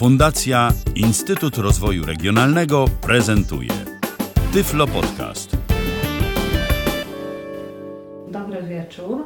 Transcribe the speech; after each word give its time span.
Fundacja 0.00 0.72
Instytut 0.94 1.58
Rozwoju 1.58 2.06
Regionalnego 2.06 2.84
prezentuje 3.02 3.70
Tyflo 4.52 4.86
Podcast. 4.86 5.56
Dobry 8.28 8.62
wieczór. 8.62 9.24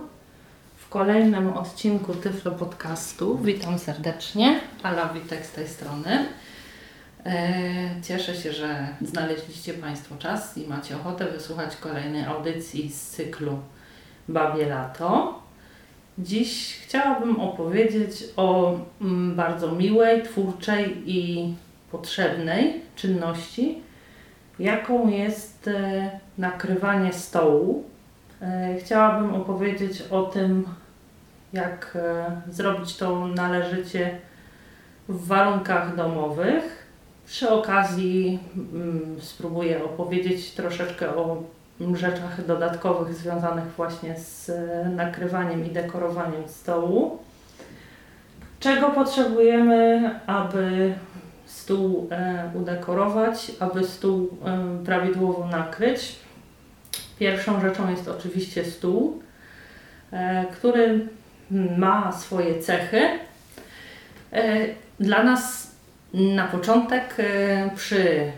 W 0.76 0.88
kolejnym 0.88 1.52
odcinku 1.52 2.14
Tyflo 2.14 2.52
Podcastu 2.52 3.38
witam 3.38 3.78
serdecznie. 3.78 4.60
Ala 4.82 5.08
Witek 5.08 5.46
z 5.46 5.52
tej 5.52 5.68
strony. 5.68 6.26
E, 7.26 8.02
cieszę 8.02 8.36
się, 8.36 8.52
że 8.52 8.88
znaleźliście 9.02 9.74
Państwo 9.74 10.16
czas 10.16 10.58
i 10.58 10.66
macie 10.66 10.96
ochotę 10.96 11.24
wysłuchać 11.24 11.76
kolejnej 11.76 12.24
audycji 12.24 12.90
z 12.90 13.10
cyklu 13.10 13.58
Babie 14.28 14.66
Lato. 14.66 15.43
Dziś 16.18 16.80
chciałabym 16.82 17.40
opowiedzieć 17.40 18.24
o 18.36 18.78
mm, 19.00 19.34
bardzo 19.34 19.72
miłej, 19.72 20.22
twórczej 20.22 21.02
i 21.06 21.54
potrzebnej 21.92 22.80
czynności, 22.96 23.82
jaką 24.58 25.08
jest 25.08 25.68
e, 25.68 26.10
nakrywanie 26.38 27.12
stołu. 27.12 27.84
E, 28.42 28.76
chciałabym 28.80 29.34
opowiedzieć 29.34 30.02
o 30.02 30.22
tym, 30.22 30.64
jak 31.52 31.98
zrobić 32.50 32.96
to 32.96 33.26
należycie 33.26 34.18
w 35.08 35.26
warunkach 35.26 35.96
domowych 35.96 36.86
przy 37.26 37.50
okazji 37.50 38.38
mm, 38.56 39.16
spróbuję 39.20 39.84
opowiedzieć 39.84 40.50
troszeczkę 40.50 41.16
o 41.16 41.42
rzeczach 41.94 42.46
dodatkowych 42.46 43.14
związanych 43.14 43.64
właśnie 43.64 44.18
z 44.18 44.50
e, 44.50 44.88
nakrywaniem 44.88 45.66
i 45.66 45.70
dekorowaniem 45.70 46.48
stołu. 46.48 47.18
Czego 48.60 48.90
potrzebujemy, 48.90 50.10
aby 50.26 50.94
stół 51.46 52.08
e, 52.10 52.50
udekorować, 52.54 53.52
aby 53.60 53.84
stół 53.84 54.38
e, 54.44 54.84
prawidłowo 54.84 55.46
nakryć? 55.46 56.16
Pierwszą 57.18 57.60
rzeczą 57.60 57.90
jest 57.90 58.08
oczywiście 58.08 58.64
stół, 58.64 59.22
który 60.52 61.08
ma 61.78 62.12
swoje 62.12 62.60
cechy. 62.60 63.08
Dla 65.00 65.22
nas 65.22 65.70
na 66.14 66.46
początek 66.46 67.16
przy 67.76 68.32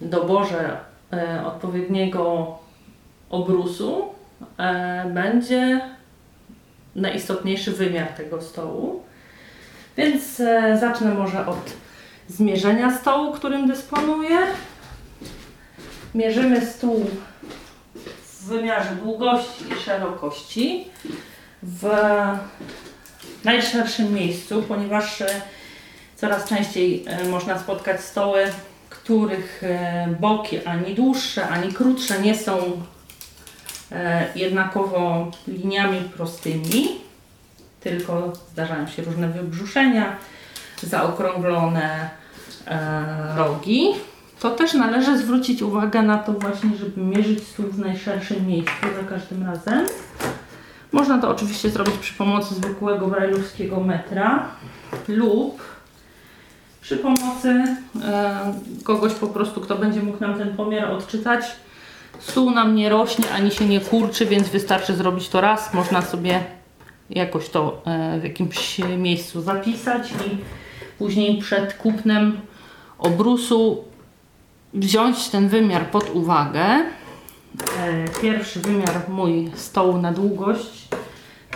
doborze 0.00 0.76
odpowiedniego 1.44 2.58
obrusu 3.30 4.04
e, 4.58 5.10
będzie 5.14 5.80
najistotniejszy 6.96 7.72
wymiar 7.72 8.08
tego 8.08 8.42
stołu. 8.42 9.02
Więc 9.96 10.42
zacznę 10.80 11.14
może 11.14 11.46
od 11.46 11.72
zmierzenia 12.28 12.98
stołu, 12.98 13.32
którym 13.32 13.68
dysponuję. 13.68 14.38
Mierzymy 16.14 16.66
stół 16.66 17.06
w 18.22 18.44
wymiarze 18.44 18.90
długości 19.02 19.64
i 19.72 19.80
szerokości 19.84 20.88
w 21.62 21.88
najszerszym 23.44 24.14
miejscu, 24.14 24.62
ponieważ 24.62 25.22
Coraz 26.16 26.48
częściej 26.48 27.04
e, 27.06 27.28
można 27.28 27.58
spotkać 27.58 28.00
stoły, 28.00 28.44
których 28.90 29.62
e, 29.64 30.08
boki 30.20 30.64
ani 30.64 30.94
dłuższe, 30.94 31.48
ani 31.48 31.72
krótsze 31.72 32.20
nie 32.20 32.34
są 32.34 32.56
e, 32.58 32.95
jednakowo 34.34 35.30
liniami 35.48 36.00
prostymi, 36.00 36.88
tylko 37.80 38.32
zdarzają 38.52 38.86
się 38.86 39.02
różne 39.02 39.28
wybrzuszenia, 39.28 40.16
zaokrąglone 40.82 42.10
rogi. 43.36 43.92
To 44.40 44.50
też 44.50 44.74
należy 44.74 45.18
zwrócić 45.18 45.62
uwagę 45.62 46.02
na 46.02 46.18
to 46.18 46.32
właśnie, 46.32 46.70
żeby 46.76 47.00
mierzyć 47.00 47.48
stół 47.48 47.66
w 47.66 47.78
najszerszym 47.78 48.46
miejscu 48.46 48.86
za 49.00 49.08
każdym 49.08 49.46
razem. 49.46 49.86
Można 50.92 51.18
to 51.18 51.30
oczywiście 51.30 51.70
zrobić 51.70 51.94
przy 51.94 52.14
pomocy 52.14 52.54
zwykłego 52.54 53.06
brajlowskiego 53.06 53.80
metra 53.80 54.48
lub 55.08 55.62
przy 56.80 56.96
pomocy 56.96 57.64
e, 58.04 58.54
kogoś 58.84 59.14
po 59.14 59.26
prostu, 59.26 59.60
kto 59.60 59.76
będzie 59.76 60.02
mógł 60.02 60.20
nam 60.20 60.38
ten 60.38 60.56
pomiar 60.56 60.90
odczytać. 60.90 61.44
Stół 62.18 62.50
nam 62.50 62.74
nie 62.74 62.88
rośnie 62.88 63.30
ani 63.30 63.50
się 63.50 63.66
nie 63.66 63.80
kurczy, 63.80 64.26
więc 64.26 64.48
wystarczy 64.48 64.96
zrobić 64.96 65.28
to 65.28 65.40
raz. 65.40 65.74
Można 65.74 66.02
sobie 66.02 66.44
jakoś 67.10 67.48
to 67.48 67.82
e, 67.86 68.20
w 68.20 68.24
jakimś 68.24 68.78
miejscu 68.78 69.42
zapisać 69.42 70.10
i 70.10 70.36
później 70.98 71.38
przed 71.38 71.74
kupnem 71.74 72.40
obrusu 72.98 73.84
wziąć 74.74 75.28
ten 75.28 75.48
wymiar 75.48 75.90
pod 75.90 76.10
uwagę. 76.10 76.60
E, 76.60 76.84
pierwszy 78.22 78.60
wymiar 78.60 79.08
mój 79.08 79.50
stołu 79.54 79.98
na 79.98 80.12
długość 80.12 80.88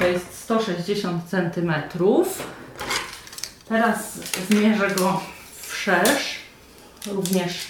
to 0.01 0.07
jest 0.07 0.35
160 0.35 1.23
cm. 1.31 1.73
Teraz 3.69 4.21
zmierzę 4.49 4.91
go 4.91 5.21
wszerz, 5.63 6.37
również 7.07 7.67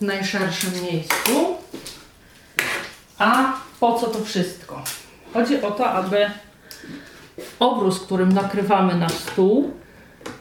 w 0.00 0.04
najszerszym 0.04 0.70
miejscu. 0.82 1.55
A 3.18 3.52
po 3.80 3.94
co 3.94 4.06
to 4.06 4.24
wszystko? 4.24 4.82
Chodzi 5.34 5.62
o 5.62 5.70
to, 5.70 5.90
aby 5.90 6.30
obrus, 7.60 8.00
którym 8.00 8.32
nakrywamy 8.32 8.94
nasz 8.94 9.12
stół, 9.12 9.70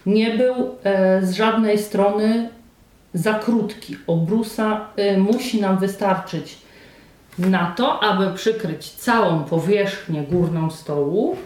nie 0.06 0.38
był 0.38 0.75
e, 0.84 1.25
z 1.25 1.34
żadnej 1.34 1.78
strony 1.78 2.50
za 3.13 3.34
krótki. 3.34 3.97
Obrusa 4.08 4.88
e, 4.96 5.18
musi 5.18 5.62
nam 5.62 5.78
wystarczyć 5.78 6.58
na 7.40 7.74
to, 7.78 8.03
aby 8.03 8.34
przykryć 8.34 8.90
całą 8.90 9.44
powierzchnię 9.44 10.24
górną 10.24 10.72
stołu 10.72 11.38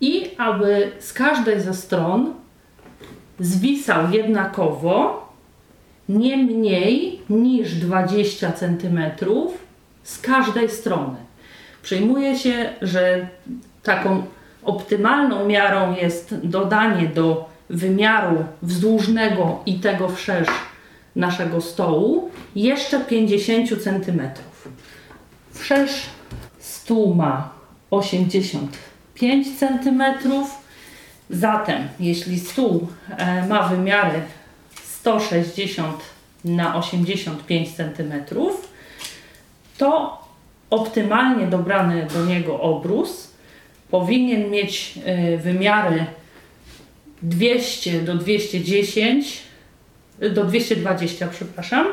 i 0.00 0.30
aby 0.38 0.92
z 0.98 1.12
każdej 1.12 1.60
ze 1.60 1.74
stron 1.74 2.34
zwisał 3.40 4.10
jednakowo 4.10 5.24
nie 6.08 6.36
mniej 6.36 7.22
niż 7.30 7.74
20 7.74 8.52
cm 8.52 9.00
z 10.04 10.20
każdej 10.20 10.70
strony. 10.70 11.16
Przyjmuje 11.82 12.38
się, 12.38 12.70
że 12.82 13.28
taką 13.82 14.22
optymalną 14.62 15.46
miarą 15.46 15.94
jest 15.94 16.34
dodanie 16.42 17.08
do 17.08 17.48
wymiaru 17.70 18.44
wzdłużnego 18.62 19.62
i 19.66 19.74
tego 19.74 20.08
wszerz 20.08 20.48
naszego 21.16 21.60
stołu 21.60 22.30
jeszcze 22.56 23.00
50 23.00 23.68
cm. 23.82 24.20
Wszerz 25.50 26.06
stół 26.58 27.14
ma 27.14 27.52
85 27.90 29.58
cm, 29.58 30.02
Zatem, 31.30 31.88
jeśli 32.00 32.40
stół 32.40 32.88
e, 33.16 33.46
ma 33.46 33.68
wymiary 33.68 34.20
160 34.84 36.02
na 36.44 36.76
85 36.76 37.76
cm, 37.76 38.12
to 39.78 40.18
optymalnie 40.70 41.46
dobrany 41.46 42.06
do 42.14 42.26
niego 42.26 42.60
obrus 42.60 43.34
powinien 43.90 44.50
mieć 44.50 44.98
e, 45.04 45.38
wymiary 45.38 46.06
200 47.22 48.02
do 48.02 48.14
210, 48.14 49.42
e, 50.20 50.30
do 50.30 50.44
220, 50.44 51.28
przepraszam, 51.28 51.86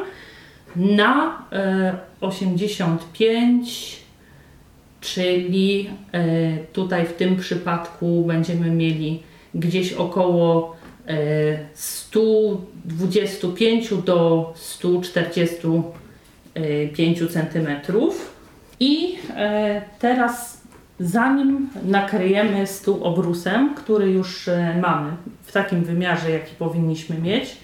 na 0.75 1.41
e, 1.51 1.97
85, 2.21 4.01
czyli 5.01 5.89
tutaj 6.73 7.05
w 7.05 7.13
tym 7.13 7.37
przypadku 7.37 8.23
będziemy 8.27 8.69
mieli 8.69 9.23
gdzieś 9.55 9.93
około 9.93 10.75
125 11.73 13.89
do 14.05 14.53
140 14.55 15.57
Y, 16.57 16.89
5 16.93 17.19
cm. 17.31 17.67
I 18.79 19.17
e, 19.35 19.81
teraz 19.99 20.61
zanim 20.99 21.69
nakryjemy 21.85 22.67
stół 22.67 23.03
obrusem, 23.03 23.75
który 23.75 24.11
już 24.11 24.47
e, 24.47 24.77
mamy 24.81 25.11
w 25.43 25.51
takim 25.51 25.83
wymiarze, 25.83 26.31
jaki 26.31 26.55
powinniśmy 26.55 27.17
mieć, 27.17 27.57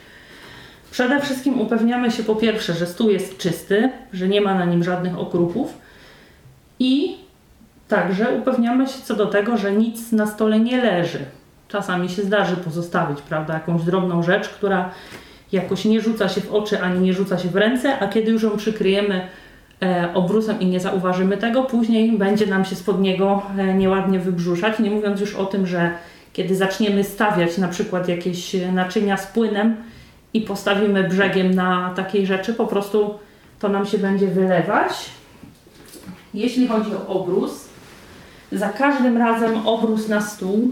przede 0.91 1.21
wszystkim 1.21 1.61
upewniamy 1.61 2.11
się 2.11 2.23
po 2.23 2.35
pierwsze, 2.35 2.73
że 2.73 2.87
stół 2.87 3.09
jest 3.09 3.37
czysty, 3.37 3.89
że 4.13 4.27
nie 4.27 4.41
ma 4.41 4.55
na 4.55 4.65
nim 4.65 4.83
żadnych 4.83 5.19
okruchów 5.19 5.77
i 6.79 7.17
także 7.87 8.31
upewniamy 8.31 8.87
się 8.87 9.01
co 9.03 9.15
do 9.15 9.25
tego, 9.25 9.57
że 9.57 9.71
nic 9.71 10.11
na 10.11 10.27
stole 10.27 10.59
nie 10.59 10.83
leży. 10.83 11.19
Czasami 11.67 12.09
się 12.09 12.21
zdarzy 12.21 12.57
pozostawić, 12.57 13.21
prawda, 13.21 13.53
jakąś 13.53 13.81
drobną 13.81 14.23
rzecz, 14.23 14.49
która 14.49 14.91
jakoś 15.51 15.85
nie 15.85 16.01
rzuca 16.01 16.29
się 16.29 16.41
w 16.41 16.53
oczy 16.53 16.81
ani 16.81 16.99
nie 16.99 17.13
rzuca 17.13 17.37
się 17.37 17.49
w 17.49 17.55
ręce, 17.55 17.99
a 17.99 18.07
kiedy 18.07 18.31
już 18.31 18.43
ją 18.43 18.57
przykryjemy 18.57 19.27
e, 19.81 20.09
obrusem 20.13 20.59
i 20.59 20.65
nie 20.65 20.79
zauważymy 20.79 21.37
tego, 21.37 21.63
później 21.63 22.17
będzie 22.17 22.47
nam 22.47 22.65
się 22.65 22.75
spod 22.75 22.99
niego 23.01 23.41
e, 23.57 23.73
nieładnie 23.73 24.19
wybrzuszać. 24.19 24.79
Nie 24.79 24.91
mówiąc 24.91 25.21
już 25.21 25.35
o 25.35 25.45
tym, 25.45 25.67
że 25.67 25.91
kiedy 26.33 26.55
zaczniemy 26.55 27.03
stawiać 27.03 27.57
na 27.57 27.67
przykład 27.67 28.07
jakieś 28.07 28.55
naczynia 28.73 29.17
z 29.17 29.27
płynem 29.27 29.75
i 30.33 30.41
postawimy 30.41 31.03
brzegiem 31.03 31.53
na 31.53 31.93
takiej 31.95 32.25
rzeczy, 32.25 32.53
po 32.53 32.67
prostu 32.67 33.13
to 33.59 33.69
nam 33.69 33.85
się 33.85 33.97
będzie 33.97 34.27
wylewać. 34.27 34.91
Jeśli 36.33 36.67
chodzi 36.67 36.91
o 36.95 37.07
obrus, 37.07 37.67
za 38.51 38.69
każdym 38.69 39.17
razem 39.17 39.67
obrus 39.67 40.07
na 40.07 40.21
stół 40.21 40.71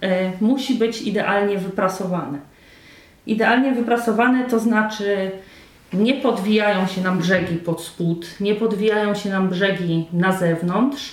e, 0.00 0.32
musi 0.40 0.74
być 0.74 1.02
idealnie 1.02 1.58
wyprasowany. 1.58 2.38
Idealnie 3.26 3.72
wyprasowane 3.72 4.44
to 4.44 4.58
znaczy 4.58 5.30
nie 5.92 6.14
podwijają 6.14 6.86
się 6.86 7.00
nam 7.00 7.18
brzegi 7.18 7.56
pod 7.56 7.82
spód, 7.82 8.26
nie 8.40 8.54
podwijają 8.54 9.14
się 9.14 9.30
nam 9.30 9.48
brzegi 9.48 10.08
na 10.12 10.32
zewnątrz, 10.32 11.10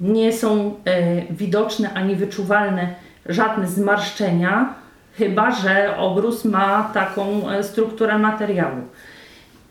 nie 0.00 0.32
są 0.32 0.74
e, 0.84 1.22
widoczne 1.30 1.94
ani 1.94 2.16
wyczuwalne 2.16 2.94
żadne 3.26 3.68
zmarszczenia, 3.68 4.74
chyba 5.12 5.50
że 5.50 5.96
obrus 5.96 6.44
ma 6.44 6.90
taką 6.94 7.50
e, 7.50 7.62
strukturę 7.62 8.18
materiału. 8.18 8.82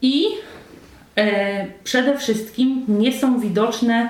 I 0.02 0.26
e, 1.16 1.66
przede 1.84 2.18
wszystkim 2.18 2.86
nie 2.88 3.14
są 3.14 3.40
widoczne 3.40 4.10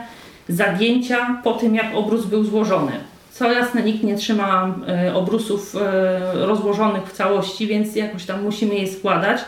zagięcia 0.50 1.42
po 1.44 1.54
tym, 1.54 1.76
jak 1.76 1.96
obrus 1.96 2.26
był 2.26 2.44
złożony. 2.44 2.92
Co 3.38 3.52
jasne, 3.52 3.84
nikt 3.84 4.04
nie 4.04 4.16
trzyma 4.16 4.76
e, 4.88 5.16
obrusów 5.16 5.76
e, 5.76 6.46
rozłożonych 6.46 7.04
w 7.04 7.12
całości, 7.12 7.68
więc 7.68 7.96
jakoś 7.96 8.26
tam 8.26 8.44
musimy 8.44 8.76
je 8.76 8.88
składać. 8.88 9.42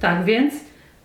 Tak 0.00 0.24
więc 0.24 0.54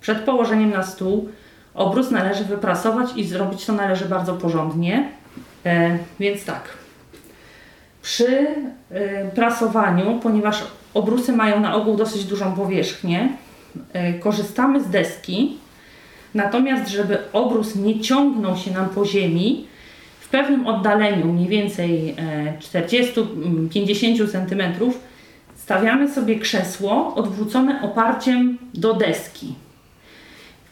przed 0.02 0.20
położeniem 0.20 0.70
na 0.70 0.84
stół 0.84 1.30
obrus 1.74 2.12
należy 2.12 2.44
wyprasować 2.44 3.10
i 3.16 3.24
zrobić 3.24 3.66
to 3.66 3.74
należy 3.74 4.06
bardzo 4.06 4.34
porządnie. 4.34 5.10
E, 5.66 5.98
więc 6.20 6.46
tak. 6.46 6.64
Przy 8.02 8.48
prasowaniu, 9.36 10.20
ponieważ 10.24 10.64
obrusy 10.94 11.34
mają 11.34 11.60
na 11.60 11.76
ogół 11.76 11.98
dosyć 11.98 12.26
dużą 12.26 12.54
powierzchnię, 12.54 13.30
korzystamy 14.20 14.84
z 14.84 14.90
deski. 14.90 15.58
Natomiast, 16.34 16.92
żeby 16.92 17.18
obrus 17.34 17.76
nie 17.76 18.00
ciągnął 18.00 18.58
się 18.58 18.72
nam 18.72 18.90
po 18.90 19.06
ziemi, 19.06 19.68
w 20.28 20.30
pewnym 20.30 20.68
oddaleniu, 20.68 21.26
mniej 21.26 21.48
więcej 21.48 22.16
40-50 22.60 24.32
cm, 24.32 24.62
stawiamy 25.56 26.10
sobie 26.14 26.40
krzesło 26.40 27.16
odwrócone 27.16 27.82
oparciem 27.82 28.58
do 28.74 28.94
deski. 28.94 29.56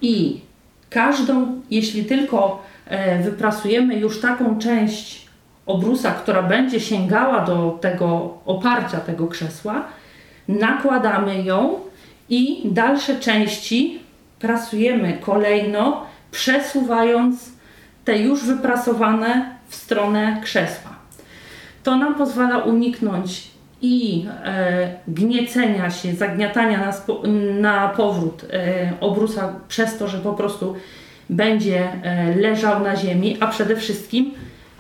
I 0.02 0.42
każdą, 0.90 1.62
jeśli 1.72 2.06
tylko 2.06 2.64
e, 2.86 3.24
wyprasujemy 3.24 3.96
już 3.96 4.22
taką 4.22 4.60
część 4.60 5.28
obrusa, 5.66 6.12
która 6.12 6.44
będzie 6.44 6.80
sięgała 6.80 7.42
do 7.42 7.78
tego 7.82 8.38
oparcia 8.46 9.00
tego 9.00 9.28
krzesła, 9.28 9.86
nakładamy 10.48 11.44
ją 11.44 11.80
i 12.30 12.62
dalsze 12.66 13.20
części 13.20 14.00
prasujemy 14.40 15.18
kolejno, 15.22 16.06
przesuwając 16.32 17.55
te 18.06 18.18
już 18.18 18.46
wyprasowane 18.46 19.56
w 19.68 19.76
stronę 19.76 20.42
krzesła. 20.44 20.96
To 21.84 21.98
nam 21.98 22.16
pozwala 22.16 22.58
uniknąć 22.58 23.48
i 23.82 24.26
e, 24.44 24.96
gniecenia 25.08 25.90
się, 25.90 26.14
zagniatania 26.14 26.78
na, 26.78 26.94
na 27.60 27.88
powrót 27.88 28.46
e, 28.54 28.94
obrusa 29.02 29.54
przez 29.68 29.98
to, 29.98 30.08
że 30.08 30.18
po 30.18 30.34
prostu 30.34 30.76
będzie 31.30 31.90
e, 32.04 32.36
leżał 32.36 32.84
na 32.84 32.96
ziemi, 32.96 33.38
a 33.40 33.48
przede 33.48 33.76
wszystkim 33.76 34.32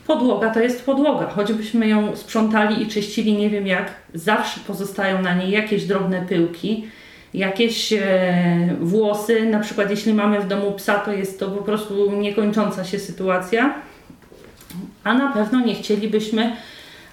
podłoga 0.07 0.49
to 0.49 0.59
jest 0.59 0.85
podłoga. 0.85 1.27
Choćbyśmy 1.29 1.87
ją 1.87 2.15
sprzątali 2.15 2.83
i 2.83 2.87
czyścili 2.87 3.37
nie 3.37 3.49
wiem 3.49 3.67
jak, 3.67 3.91
zawsze 4.13 4.59
pozostają 4.67 5.21
na 5.21 5.35
niej 5.35 5.51
jakieś 5.51 5.85
drobne 5.85 6.21
pyłki, 6.21 6.87
jakieś 7.37 7.93
e, 7.93 8.75
włosy. 8.79 9.45
Na 9.45 9.59
przykład 9.59 9.89
jeśli 9.89 10.13
mamy 10.13 10.39
w 10.39 10.47
domu 10.47 10.71
psa, 10.71 10.95
to 10.95 11.11
jest 11.11 11.39
to 11.39 11.47
po 11.47 11.63
prostu 11.63 12.11
niekończąca 12.11 12.83
się 12.83 12.99
sytuacja. 12.99 13.73
A 15.03 15.13
na 15.13 15.33
pewno 15.33 15.59
nie 15.59 15.75
chcielibyśmy 15.75 16.51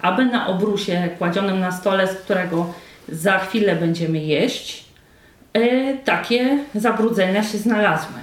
aby 0.03 0.25
na 0.25 0.47
obrusie 0.47 1.09
kładzionym 1.19 1.61
na 1.61 1.73
stole, 1.73 2.09
z 2.09 2.15
którego 2.15 2.67
za 3.09 3.39
chwilę 3.39 3.77
będziemy 3.77 4.19
jeść, 4.19 4.85
e, 5.53 5.95
takie 5.97 6.59
zabrudzenia 6.75 7.43
się 7.45 7.59
znalazły. 7.59 8.15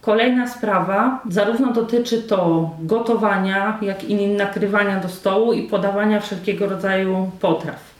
Kolejna 0.00 0.48
sprawa, 0.48 1.22
zarówno 1.28 1.72
dotyczy 1.72 2.22
to 2.22 2.70
gotowania, 2.80 3.78
jak 3.82 4.04
i 4.04 4.26
nakrywania 4.26 5.00
do 5.00 5.08
stołu 5.08 5.52
i 5.52 5.62
podawania 5.62 6.20
wszelkiego 6.20 6.68
rodzaju 6.68 7.30
potraw. 7.40 7.91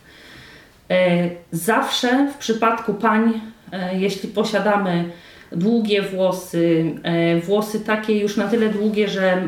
E, 0.93 1.31
zawsze 1.53 2.29
w 2.33 2.39
przypadku 2.39 2.95
pań, 2.95 3.41
e, 3.73 3.99
jeśli 3.99 4.29
posiadamy 4.29 5.05
długie 5.53 6.03
włosy, 6.03 6.95
e, 7.03 7.41
włosy 7.41 7.81
takie 7.81 8.19
już 8.19 8.37
na 8.37 8.49
tyle 8.49 8.69
długie, 8.69 9.09
że 9.09 9.43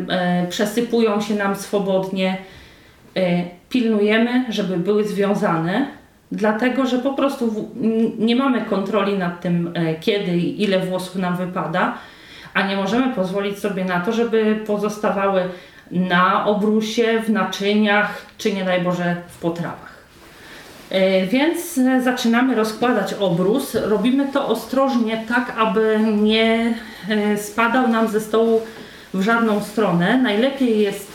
przesypują 0.49 1.21
się 1.21 1.35
nam 1.35 1.57
swobodnie. 1.57 2.37
Pilnujemy, 3.69 4.45
żeby 4.49 4.77
były 4.77 5.05
związane, 5.05 5.87
dlatego 6.33 6.87
że 6.87 6.99
po 6.99 7.15
prostu 7.15 7.71
nie 8.19 8.37
mamy 8.37 8.61
kontroli 8.61 9.19
nad 9.19 9.41
tym, 9.41 9.75
kiedy 10.01 10.37
i 10.37 10.63
ile 10.63 10.79
włosów 10.79 11.17
nam 11.17 11.37
wypada, 11.37 11.95
a 12.55 12.67
nie 12.67 12.77
możemy 12.77 13.15
pozwolić 13.15 13.59
sobie 13.59 13.85
na 13.85 14.01
to, 14.01 14.13
żeby 14.13 14.59
pozostawały 14.67 15.43
na 15.91 16.47
obrusie, 16.47 17.23
w 17.27 17.31
naczyniach, 17.31 18.27
czy 18.39 18.53
nie 18.53 18.65
daj 18.65 18.81
Boże 18.83 19.17
w 19.29 19.39
potrawach. 19.39 19.94
E, 20.95 21.27
więc 21.27 21.81
zaczynamy 22.05 22.55
rozkładać 22.55 23.15
obrus. 23.15 23.75
Robimy 23.75 24.29
to 24.33 24.49
ostrożnie, 24.49 25.25
tak 25.29 25.55
aby 25.59 26.01
nie 26.23 26.75
e, 27.09 27.39
spadał 27.39 27.89
nam 27.89 28.09
ze 28.09 28.21
stołu 28.21 28.61
w 29.15 29.23
żadną 29.23 29.65
stronę. 29.65 30.19
Najlepiej 30.23 30.81
jest 30.81 31.07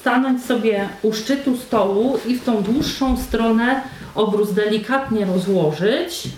stanąć 0.00 0.44
sobie 0.44 0.88
u 1.02 1.12
szczytu 1.12 1.56
stołu 1.56 2.18
i 2.26 2.34
w 2.34 2.44
tą 2.44 2.62
dłuższą 2.62 3.16
stronę 3.16 3.82
obrus 4.14 4.52
delikatnie 4.52 5.26
rozłożyć. 5.26 6.28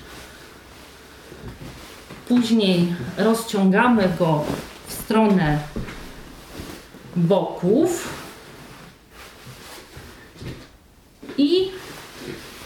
Później 2.28 2.94
rozciągamy 3.18 4.08
go 4.18 4.44
w 4.86 4.92
stronę 4.92 5.58
boków 7.16 8.20
i 11.38 11.70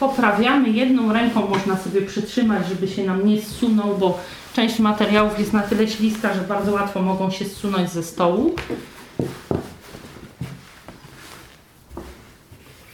poprawiamy. 0.01 0.71
Jedną 0.71 1.13
ręką 1.13 1.49
można 1.49 1.77
sobie 1.77 2.03
przytrzymać, 2.03 2.69
żeby 2.69 2.89
się 2.89 3.05
nam 3.05 3.27
nie 3.27 3.43
zsunął, 3.43 3.99
bo 3.99 4.19
część 4.55 4.79
materiałów 4.79 5.39
jest 5.39 5.53
na 5.53 5.63
tyle 5.63 5.89
śliska, 5.89 6.35
że 6.35 6.41
bardzo 6.41 6.73
łatwo 6.73 7.03
mogą 7.03 7.31
się 7.31 7.45
zsunąć 7.45 7.91
ze 7.91 8.03
stołu. 8.03 8.55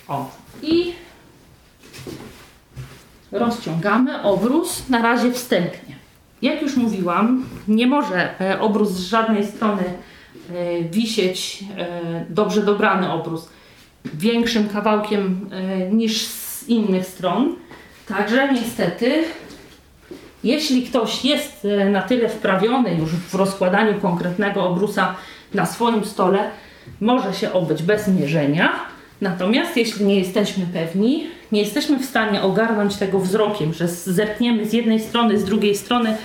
O, 0.08 0.30
i 0.62 0.92
rozciągamy 3.32 4.22
obrus 4.22 4.88
na 4.88 5.02
razie 5.02 5.32
wstępnie. 5.32 5.96
Jak 6.42 6.62
już 6.62 6.76
mówiłam, 6.76 7.44
nie 7.68 7.86
może 7.86 8.40
e, 8.40 8.60
obrus 8.60 8.90
z 8.90 9.00
żadnej 9.00 9.46
strony 9.46 9.82
e, 9.84 10.82
wisieć, 10.82 11.64
e, 11.78 12.24
dobrze 12.30 12.62
dobrany 12.62 13.12
obrus, 13.12 13.48
większym 14.14 14.68
kawałkiem 14.68 15.50
niż 15.92 16.26
z 16.60 16.68
innych 16.68 17.06
stron. 17.06 17.56
Także 18.08 18.52
niestety, 18.52 19.24
jeśli 20.44 20.82
ktoś 20.82 21.24
jest 21.24 21.64
e, 21.64 21.90
na 21.90 22.02
tyle 22.02 22.28
wprawiony 22.28 22.94
już 22.94 23.10
w 23.10 23.34
rozkładaniu 23.34 24.00
konkretnego 24.00 24.64
obrusa 24.64 25.14
na 25.54 25.66
swoim 25.66 26.04
stole, 26.04 26.50
może 27.00 27.34
się 27.34 27.52
obyć 27.52 27.82
bez 27.82 28.08
mierzenia. 28.08 28.72
Natomiast 29.20 29.76
jeśli 29.76 30.04
nie 30.04 30.18
jesteśmy 30.18 30.66
pewni, 30.66 31.26
nie 31.52 31.60
jesteśmy 31.60 31.98
w 31.98 32.04
stanie 32.04 32.42
ogarnąć 32.42 32.96
tego 32.96 33.20
wzrokiem, 33.20 33.74
że 33.74 33.88
zerkniemy 33.88 34.66
z 34.66 34.72
jednej 34.72 35.00
strony, 35.00 35.38
z 35.38 35.44
drugiej 35.44 35.76
strony 35.76 36.16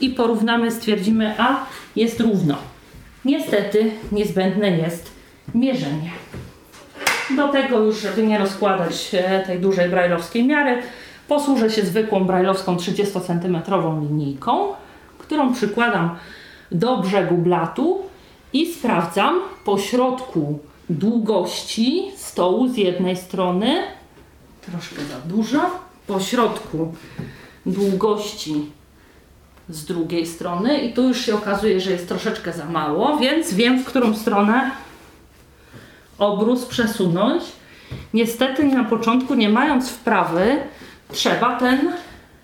i 0.00 0.10
porównamy, 0.10 0.70
stwierdzimy, 0.70 1.34
a 1.38 1.66
jest 1.96 2.20
równo. 2.20 2.56
Niestety 3.24 3.90
niezbędne 4.12 4.70
jest 4.70 5.10
mierzenie. 5.54 6.10
Do 7.36 7.48
tego 7.48 7.78
już, 7.78 8.00
żeby 8.00 8.22
nie 8.22 8.38
rozkładać 8.38 9.10
e, 9.14 9.42
tej 9.46 9.58
dużej 9.58 9.88
brajlowskiej 9.88 10.44
miary, 10.44 10.82
posłużę 11.28 11.70
się 11.70 11.82
zwykłą 11.82 12.24
brajlowską 12.24 12.76
30 12.76 13.20
cm 13.20 13.58
linijką, 14.00 14.72
którą 15.18 15.54
przykładam 15.54 16.16
do 16.72 16.96
brzegu 16.96 17.36
blatu 17.36 17.98
i 18.52 18.72
sprawdzam 18.72 19.40
po 19.64 19.78
środku 19.78 20.58
długości 20.90 22.10
stołu 22.16 22.68
z 22.68 22.76
jednej 22.76 23.16
strony, 23.16 23.82
troszkę 24.60 25.04
za 25.04 25.20
dużo, 25.34 25.70
po 26.06 26.20
środku 26.20 26.94
długości 27.66 28.70
z 29.68 29.84
drugiej 29.84 30.26
strony 30.26 30.78
i 30.78 30.92
tu 30.92 31.08
już 31.08 31.20
się 31.20 31.34
okazuje, 31.34 31.80
że 31.80 31.90
jest 31.90 32.08
troszeczkę 32.08 32.52
za 32.52 32.64
mało, 32.64 33.16
więc 33.16 33.54
wiem 33.54 33.82
w 33.82 33.84
którą 33.84 34.14
stronę 34.14 34.70
obrus 36.18 36.66
przesunąć. 36.66 37.42
Niestety 38.14 38.64
na 38.64 38.84
początku, 38.84 39.34
nie 39.34 39.48
mając 39.48 39.90
wprawy, 39.90 40.56
trzeba 41.12 41.56
ten 41.58 41.92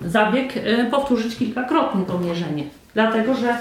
zabieg 0.00 0.56
e, 0.56 0.84
powtórzyć 0.84 1.36
kilkakrotnie 1.36 2.04
to 2.04 2.18
mierzenie. 2.18 2.64
Dlatego, 2.94 3.34
że 3.34 3.58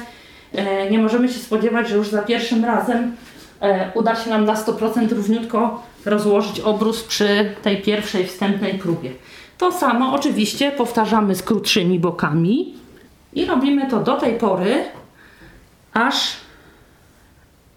e, 0.53 0.91
nie 0.91 0.99
możemy 0.99 1.27
się 1.27 1.39
spodziewać, 1.39 1.89
że 1.89 1.95
już 1.95 2.07
za 2.07 2.21
pierwszym 2.21 2.65
razem 2.65 3.15
e, 3.61 3.91
uda 3.93 4.15
się 4.15 4.29
nam 4.29 4.45
na 4.45 4.53
100% 4.53 5.09
równiutko 5.09 5.83
rozłożyć 6.05 6.59
obrus 6.59 7.03
przy 7.03 7.51
tej 7.61 7.81
pierwszej 7.81 8.27
wstępnej 8.27 8.73
próbie. 8.73 9.11
To 9.57 9.71
samo 9.71 10.13
oczywiście 10.13 10.71
powtarzamy 10.71 11.35
z 11.35 11.43
krótszymi 11.43 11.99
bokami 11.99 12.73
i 13.33 13.45
robimy 13.45 13.89
to 13.89 13.99
do 13.99 14.17
tej 14.17 14.33
pory, 14.33 14.83
aż 15.93 16.42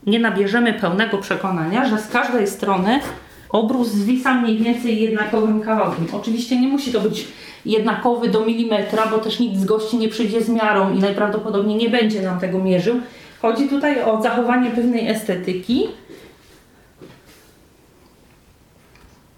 nie 0.06 0.18
nabierzemy 0.18 0.74
pełnego 0.74 1.18
przekonania, 1.18 1.88
że 1.88 1.98
z 1.98 2.08
każdej 2.08 2.46
strony 2.46 3.00
obrus 3.48 3.88
zwisa 3.88 4.34
mniej 4.34 4.58
więcej 4.58 5.00
jednakowym 5.00 5.60
kawałkiem. 5.60 6.06
Oczywiście 6.12 6.60
nie 6.60 6.68
musi 6.68 6.92
to 6.92 7.00
być 7.00 7.28
jednakowy 7.64 8.28
do 8.28 8.46
milimetra, 8.46 9.06
bo 9.06 9.18
też 9.18 9.40
nikt 9.40 9.56
z 9.56 9.64
gości 9.64 9.96
nie 9.96 10.08
przyjdzie 10.08 10.42
z 10.42 10.48
miarą 10.48 10.94
i 10.94 10.98
najprawdopodobniej 10.98 11.76
nie 11.76 11.90
będzie 11.90 12.22
nam 12.22 12.40
tego 12.40 12.58
mierzył. 12.58 13.00
Chodzi 13.42 13.68
tutaj 13.68 14.02
o 14.02 14.22
zachowanie 14.22 14.70
pewnej 14.70 15.08
estetyki. 15.08 15.88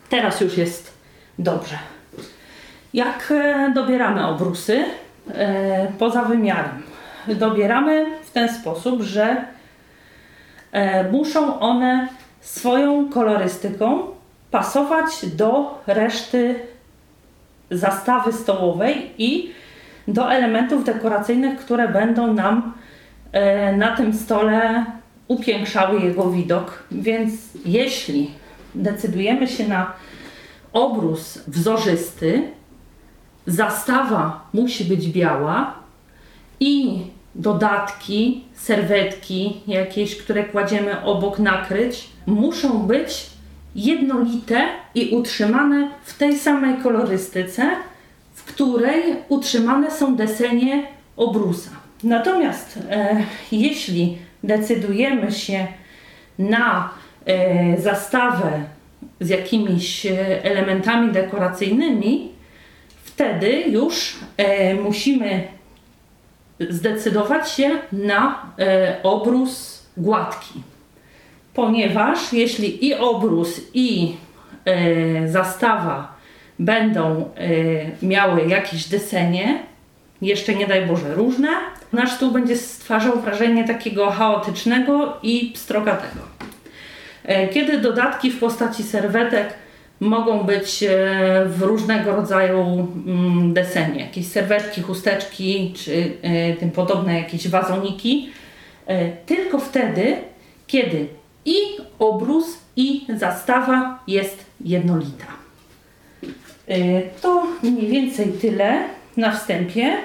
Teraz 0.08 0.40
już 0.40 0.58
jest 0.58 0.92
dobrze. 1.38 1.78
Jak 2.94 3.32
e, 3.36 3.72
dobieramy 3.74 4.26
obrusy 4.26 4.84
e, 5.34 5.92
poza 5.98 6.22
wymiarem? 6.22 6.82
Dobieramy 7.28 8.06
w 8.24 8.30
ten 8.30 8.48
sposób, 8.54 9.02
że 9.02 9.44
muszą 11.12 11.60
one 11.60 12.08
swoją 12.40 13.10
kolorystyką 13.10 14.02
pasować 14.50 15.26
do 15.36 15.80
reszty 15.86 16.54
zastawy 17.70 18.32
stołowej 18.32 19.10
i 19.18 19.52
do 20.08 20.32
elementów 20.32 20.84
dekoracyjnych, 20.84 21.58
które 21.58 21.88
będą 21.88 22.34
nam 22.34 22.72
na 23.76 23.96
tym 23.96 24.14
stole 24.14 24.84
upiększały 25.28 26.00
jego 26.00 26.30
widok. 26.30 26.82
Więc 26.90 27.32
jeśli 27.64 28.30
decydujemy 28.74 29.48
się 29.48 29.68
na 29.68 29.92
obrus 30.72 31.38
wzorzysty, 31.46 32.42
zastawa 33.46 34.48
musi 34.52 34.84
być 34.84 35.08
biała 35.08 35.74
i 36.60 37.00
dodatki, 37.34 38.44
serwetki 38.54 39.60
jakieś, 39.66 40.16
które 40.16 40.44
kładziemy 40.44 41.04
obok 41.04 41.38
nakryć, 41.38 42.08
muszą 42.26 42.78
być 42.78 43.26
jednolite 43.74 44.68
i 44.94 45.08
utrzymane 45.16 45.90
w 46.04 46.18
tej 46.18 46.38
samej 46.38 46.76
kolorystyce, 46.82 47.70
w 48.34 48.44
której 48.44 49.02
utrzymane 49.28 49.90
są 49.90 50.16
desenie 50.16 50.82
obrusa. 51.16 51.70
Natomiast 52.04 52.78
e, 52.90 53.22
jeśli 53.52 54.18
decydujemy 54.44 55.32
się 55.32 55.66
na 56.38 56.90
e, 57.26 57.80
zastawę 57.80 58.62
z 59.20 59.28
jakimiś 59.28 60.06
e, 60.06 60.44
elementami 60.44 61.12
dekoracyjnymi, 61.12 62.32
wtedy 63.04 63.50
już 63.60 64.16
e, 64.36 64.74
musimy 64.74 65.57
zdecydować 66.60 67.50
się 67.50 67.70
na 67.92 68.42
e, 68.58 68.96
obrus 69.02 69.82
gładki. 69.96 70.62
Ponieważ 71.54 72.32
jeśli 72.32 72.86
i 72.86 72.94
obrus, 72.94 73.60
i 73.74 74.16
e, 74.64 75.28
zastawa 75.28 76.16
będą 76.58 77.30
e, 77.36 78.06
miały 78.06 78.48
jakieś 78.48 78.88
desenie, 78.88 79.58
jeszcze 80.22 80.54
nie 80.54 80.66
daj 80.66 80.86
Boże 80.86 81.14
różne, 81.14 81.48
nasz 81.92 82.12
stół 82.12 82.30
będzie 82.30 82.56
stwarzał 82.56 83.20
wrażenie 83.20 83.64
takiego 83.64 84.10
chaotycznego 84.10 85.16
i 85.22 85.52
pstrokatego. 85.54 86.20
Kiedy 87.52 87.78
dodatki 87.78 88.30
w 88.30 88.38
postaci 88.38 88.82
serwetek 88.82 89.54
mogą 90.00 90.38
być 90.38 90.82
e, 90.82 90.88
w 91.46 91.62
różnego 91.62 92.16
rodzaju 92.16 92.88
mm, 93.06 93.54
desenie, 93.54 94.00
jakieś 94.00 94.26
serwetki, 94.26 94.82
chusteczki 94.82 95.74
czy 95.76 96.12
e, 96.22 96.54
tym 96.54 96.70
podobne 96.70 97.18
jakieś 97.18 97.48
wazoniki, 97.48 98.30
tylko 99.26 99.58
wtedy, 99.58 100.16
kiedy 100.66 101.06
i 101.44 101.56
obrus 101.98 102.58
i 102.76 103.06
zastawa 103.16 103.98
jest 104.06 104.44
jednolita. 104.60 105.26
To 107.22 107.46
mniej 107.62 107.86
więcej 107.86 108.26
tyle 108.26 108.82
na 109.16 109.32
wstępie, 109.32 109.96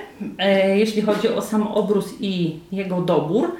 jeśli 0.75 1.01
chodzi 1.01 1.27
o 1.27 1.41
sam 1.41 1.67
obrus 1.67 2.13
i 2.19 2.59
jego 2.71 3.01
dobór. 3.01 3.51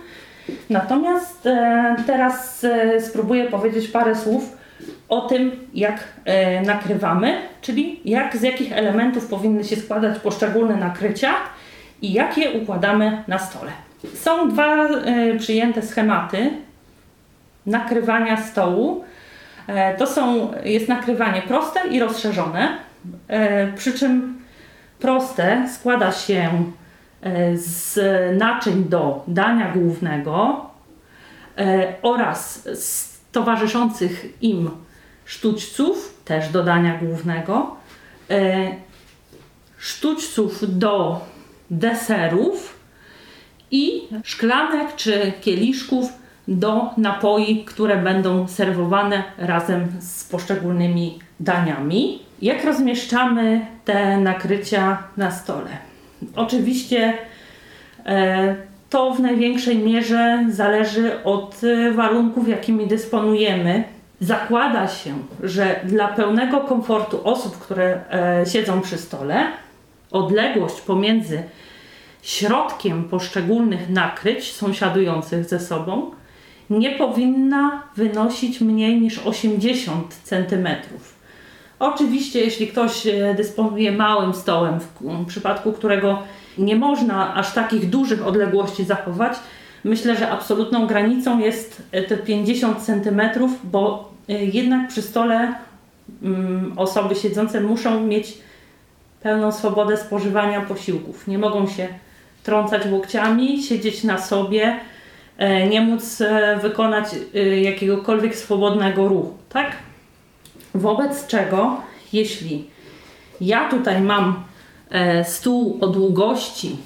Natomiast 0.70 1.46
e, 1.46 1.96
teraz 2.08 2.64
e, 2.64 3.02
spróbuję 3.02 3.46
powiedzieć 3.46 3.88
parę 3.88 4.16
słów 4.16 4.58
o 5.14 5.22
tym, 5.22 5.52
jak 5.74 6.04
e, 6.26 6.62
nakrywamy, 6.62 7.42
czyli 7.62 8.00
jak 8.06 8.38
z 8.38 8.42
jakich 8.42 8.74
elementów 8.74 9.28
powinny 9.28 9.64
się 9.64 9.76
składać 9.76 10.20
poszczególne 10.20 10.76
nakrycia 10.76 11.34
i 12.02 12.14
jak 12.14 12.38
je 12.38 12.52
układamy 12.52 13.24
na 13.28 13.40
stole. 13.40 13.72
Są 14.14 14.50
dwa 14.50 14.88
przyjęte 15.40 15.82
schematy 15.82 16.52
nakrywania 17.66 18.38
stołu. 18.38 19.04
To 19.98 20.08
są, 20.08 20.52
jest 20.64 20.88
nakrywanie 20.88 21.42
proste 21.42 21.88
i 21.88 22.00
rozszerzone, 22.00 22.78
przy 23.76 23.94
czym 23.94 24.40
proste 25.00 25.68
składa 25.70 26.12
się 26.12 26.50
E, 27.24 27.58
z 27.58 28.00
naczyń 28.40 28.84
do 28.84 29.24
dania 29.28 29.72
głównego 29.72 30.66
e, 31.58 31.94
oraz 32.02 32.70
z 32.74 33.20
towarzyszących 33.32 34.44
im 34.44 34.72
sztućców, 35.26 36.22
też 36.26 36.50
do 36.50 36.64
dania 36.64 36.98
głównego, 36.98 37.76
e, 38.30 38.72
sztućców 39.78 40.80
do 40.80 41.22
deserów 41.72 42.80
i 43.72 44.02
szklanek 44.24 44.96
czy 44.96 45.32
kieliszków 45.42 46.10
do 46.48 46.90
napoi, 46.98 47.66
które 47.66 47.98
będą 47.98 48.48
serwowane 48.48 49.24
razem 49.38 49.88
z 50.00 50.24
poszczególnymi 50.24 51.20
daniami. 51.40 52.20
Jak 52.42 52.66
rozmieszczamy 52.66 53.66
te 53.86 54.18
nakrycia 54.18 54.98
na 55.18 55.32
stole? 55.32 55.70
Oczywiście 56.36 57.14
e, 58.06 58.56
to 58.90 59.14
w 59.14 59.20
największej 59.20 59.78
mierze 59.78 60.46
zależy 60.50 61.24
od 61.24 61.62
e, 61.64 61.92
warunków, 61.92 62.48
jakimi 62.48 62.88
dysponujemy. 62.88 63.84
Zakłada 64.24 64.88
się, 64.88 65.18
że 65.44 65.80
dla 65.84 66.08
pełnego 66.08 66.60
komfortu 66.60 67.28
osób, 67.28 67.58
które 67.58 68.02
e, 68.12 68.46
siedzą 68.46 68.82
przy 68.82 68.98
stole, 68.98 69.48
odległość 70.12 70.82
pomiędzy 70.82 71.44
środkiem 72.22 73.04
poszczególnych 73.04 73.90
nakryć 73.90 74.52
sąsiadujących 74.54 75.46
ze 75.46 75.60
sobą 75.60 76.12
nie 76.70 76.92
powinna 76.92 77.84
wynosić 77.96 78.62
mniej 78.62 79.02
niż 79.02 79.20
80 79.20 80.14
centymetrów. 80.24 81.16
Oczywiście, 81.80 82.40
jeśli 82.40 82.68
ktoś 82.68 83.08
e, 83.08 83.34
dysponuje 83.38 83.92
małym 83.92 84.34
stołem, 84.34 84.80
w 84.80 85.26
przypadku 85.28 85.74
którego 85.74 86.20
nie 86.58 86.76
można 86.76 87.36
aż 87.36 87.54
takich 87.54 87.90
dużych 87.90 88.28
odległości 88.28 88.84
zachować, 88.84 89.34
myślę, 89.84 90.18
że 90.18 90.32
absolutną 90.32 90.88
granicą 90.88 91.40
jest 91.40 91.82
e, 91.92 92.04
te 92.04 92.18
50 92.18 92.82
cm, 92.82 93.22
bo 93.64 94.13
jednak 94.28 94.90
przy 94.90 95.02
stole 95.02 95.56
mm, 96.24 96.74
osoby 96.76 97.16
siedzące 97.16 97.62
muszą 97.62 98.04
mieć 98.08 98.38
pełną 99.22 99.52
swobodę 99.52 99.98
spożywania 99.98 100.62
posiłków. 100.62 101.28
Nie 101.28 101.38
mogą 101.38 101.68
się 101.68 101.88
trącać 102.44 102.82
łokciami, 102.92 103.64
siedzieć 103.64 104.04
na 104.04 104.22
sobie, 104.22 104.80
nie 105.70 105.82
móc 105.82 106.24
wykonać 106.62 107.06
jakiegokolwiek 107.62 108.36
swobodnego 108.36 109.08
ruchu, 109.08 109.38
tak? 109.50 109.72
Wobec 110.76 111.28
czego, 111.28 111.82
jeśli 112.14 112.68
ja 113.42 113.70
tutaj 113.70 114.02
mam 114.02 114.44
e, 114.90 115.26
stół 115.26 115.78
o 115.82 115.88
długości 115.88 116.78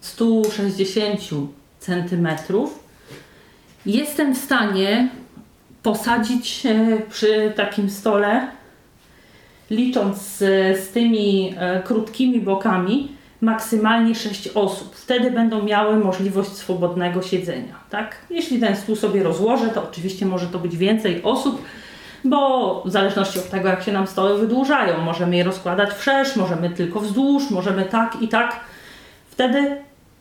160 0.00 1.20
cm, 1.78 2.28
jestem 3.86 4.34
w 4.34 4.38
stanie 4.38 5.08
posadzić 5.86 6.62
przy 7.10 7.52
takim 7.56 7.90
stole, 7.90 8.48
licząc 9.70 10.18
z, 10.18 10.38
z 10.80 10.88
tymi 10.88 11.54
e, 11.58 11.82
krótkimi 11.82 12.40
bokami, 12.40 13.08
maksymalnie 13.40 14.14
6 14.14 14.48
osób. 14.48 14.94
Wtedy 14.94 15.30
będą 15.30 15.62
miały 15.62 15.96
możliwość 15.96 16.50
swobodnego 16.50 17.22
siedzenia. 17.22 17.74
Tak? 17.90 18.16
Jeśli 18.30 18.60
ten 18.60 18.76
stół 18.76 18.96
sobie 18.96 19.22
rozłożę, 19.22 19.68
to 19.68 19.82
oczywiście 19.82 20.26
może 20.26 20.46
to 20.46 20.58
być 20.58 20.76
więcej 20.76 21.22
osób, 21.22 21.62
bo 22.24 22.82
w 22.86 22.90
zależności 22.90 23.38
od 23.38 23.50
tego, 23.50 23.68
jak 23.68 23.82
się 23.82 23.92
nam 23.92 24.06
stoły 24.06 24.38
wydłużają, 24.38 25.00
możemy 25.00 25.36
je 25.36 25.44
rozkładać 25.44 25.90
wszerz, 25.90 26.36
możemy 26.36 26.70
tylko 26.70 27.00
wzdłuż, 27.00 27.50
możemy 27.50 27.84
tak 27.84 28.16
i 28.20 28.28
tak. 28.28 28.60
Wtedy 29.30 29.76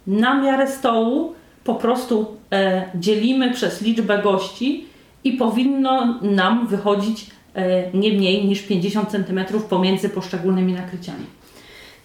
na 0.07 0.41
miarę 0.41 0.67
stołu 0.67 1.34
po 1.63 1.75
prostu 1.75 2.38
e, 2.51 2.89
dzielimy 2.95 3.53
przez 3.53 3.81
liczbę 3.81 4.17
gości 4.17 4.94
i 5.25 5.34
powinno 5.34 6.20
nam 6.22 6.67
wychodzić 6.67 7.27
e, 7.55 7.91
nie 7.91 8.13
mniej 8.13 8.46
niż 8.48 8.62
50 8.62 9.10
cm 9.12 9.46
pomiędzy 9.70 10.10
poszczególnymi 10.10 10.74
nakryciami. 10.74 11.25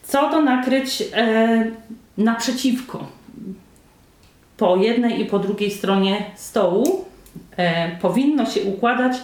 Co 0.03 0.31
do 0.31 0.43
nakryć 0.43 1.03
e, 1.13 1.71
naprzeciwko, 2.19 3.07
po 4.57 4.77
jednej 4.77 5.21
i 5.21 5.25
po 5.25 5.39
drugiej 5.39 5.71
stronie 5.71 6.25
stołu, 6.37 7.05
e, 7.57 7.97
powinno 7.97 8.47
się 8.47 8.63
układać 8.63 9.17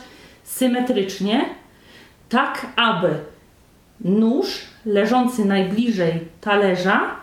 symetrycznie, 0.44 1.44
tak 2.28 2.66
aby 2.76 3.14
nóż 4.00 4.60
leżący 4.86 5.44
najbliżej 5.44 6.12
talerza 6.40 7.16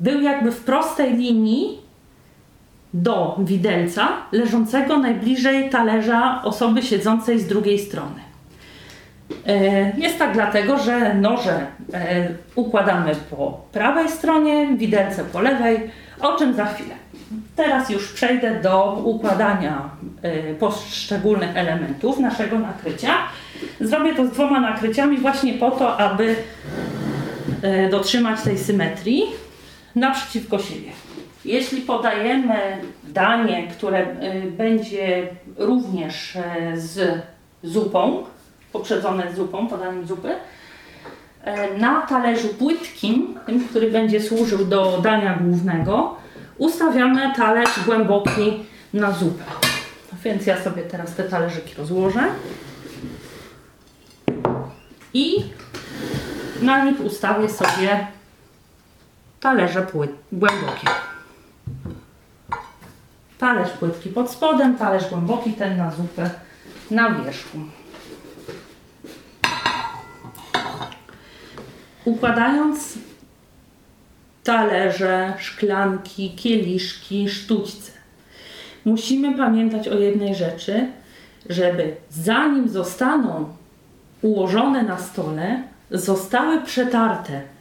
był 0.00 0.20
jakby 0.20 0.52
w 0.52 0.60
prostej 0.60 1.16
linii 1.16 1.83
do 2.94 3.36
widelca 3.38 4.08
leżącego 4.32 4.98
najbliżej 4.98 5.70
talerza 5.70 6.40
osoby 6.44 6.82
siedzącej 6.82 7.40
z 7.40 7.46
drugiej 7.46 7.78
strony. 7.78 8.20
E, 9.46 9.92
Jest 9.96 10.18
tak 10.18 10.32
dlatego, 10.32 10.78
że 10.78 11.14
noże 11.14 11.66
e, 11.94 12.28
układamy 12.54 13.14
po 13.30 13.60
prawej 13.72 14.08
stronie, 14.08 14.76
widelce 14.76 15.24
po 15.24 15.40
lewej, 15.40 15.90
o 16.20 16.38
czym 16.38 16.54
za 16.54 16.64
chwilę. 16.64 16.94
Teraz 17.56 17.90
już 17.90 18.12
przejdę 18.12 18.60
do 18.62 19.02
układania 19.04 19.90
e, 20.22 20.54
poszczególnych 20.54 21.56
elementów 21.56 22.18
naszego 22.18 22.58
nakrycia. 22.58 23.12
Zrobię 23.80 24.14
to 24.14 24.26
z 24.26 24.30
dwoma 24.30 24.60
nakryciami 24.60 25.18
właśnie 25.18 25.52
po 25.54 25.70
to, 25.70 25.96
aby 26.00 26.36
dotrzymać 27.90 28.42
tej 28.42 28.58
symetrii 28.58 29.24
naprzeciwko 29.94 30.58
siebie. 30.58 30.90
Jeśli 31.44 31.80
podajemy 31.80 32.78
danie, 33.04 33.68
które 33.68 33.98
e, 33.98 34.42
będzie 34.42 35.28
również 35.56 36.36
e, 36.36 36.72
z 36.74 37.22
zupą, 37.62 38.24
poprzedzone 38.72 39.34
zupą, 39.34 39.68
podaniem 39.68 40.06
zupy, 40.06 40.34
e, 41.44 41.78
na 41.78 42.00
talerzu 42.00 42.48
płytkim, 42.48 43.38
tym, 43.46 43.68
który 43.68 43.90
będzie 43.90 44.20
służył 44.20 44.64
do 44.64 44.98
dania 45.02 45.38
głównego, 45.42 46.16
ustawiamy 46.58 47.32
talerz 47.36 47.84
głęboki 47.86 48.64
na 48.94 49.12
zupę. 49.12 49.44
Więc 50.24 50.46
ja 50.46 50.62
sobie 50.62 50.82
teraz 50.82 51.14
te 51.14 51.24
talerzyki 51.24 51.74
rozłożę 51.78 52.22
i 55.14 55.42
na 56.62 56.84
nich 56.84 57.00
ustawię 57.00 57.48
sobie 57.48 58.06
talerze 59.44 59.86
głębokie. 60.32 60.88
Talerz 63.38 63.70
płytki 63.70 64.08
pod 64.08 64.30
spodem, 64.30 64.76
talerz 64.76 65.10
głęboki, 65.10 65.52
ten 65.52 65.76
na 65.76 65.90
zupę 65.90 66.30
na 66.90 67.10
wierzchu. 67.10 67.58
Układając 72.04 72.98
talerze, 74.44 75.34
szklanki, 75.38 76.34
kieliszki, 76.36 77.28
sztućce, 77.28 77.92
musimy 78.84 79.36
pamiętać 79.36 79.88
o 79.88 79.98
jednej 79.98 80.34
rzeczy, 80.34 80.86
żeby 81.50 81.96
zanim 82.10 82.68
zostaną 82.68 83.56
ułożone 84.22 84.82
na 84.82 84.98
stole, 84.98 85.62
zostały 85.90 86.60
przetarte 86.60 87.53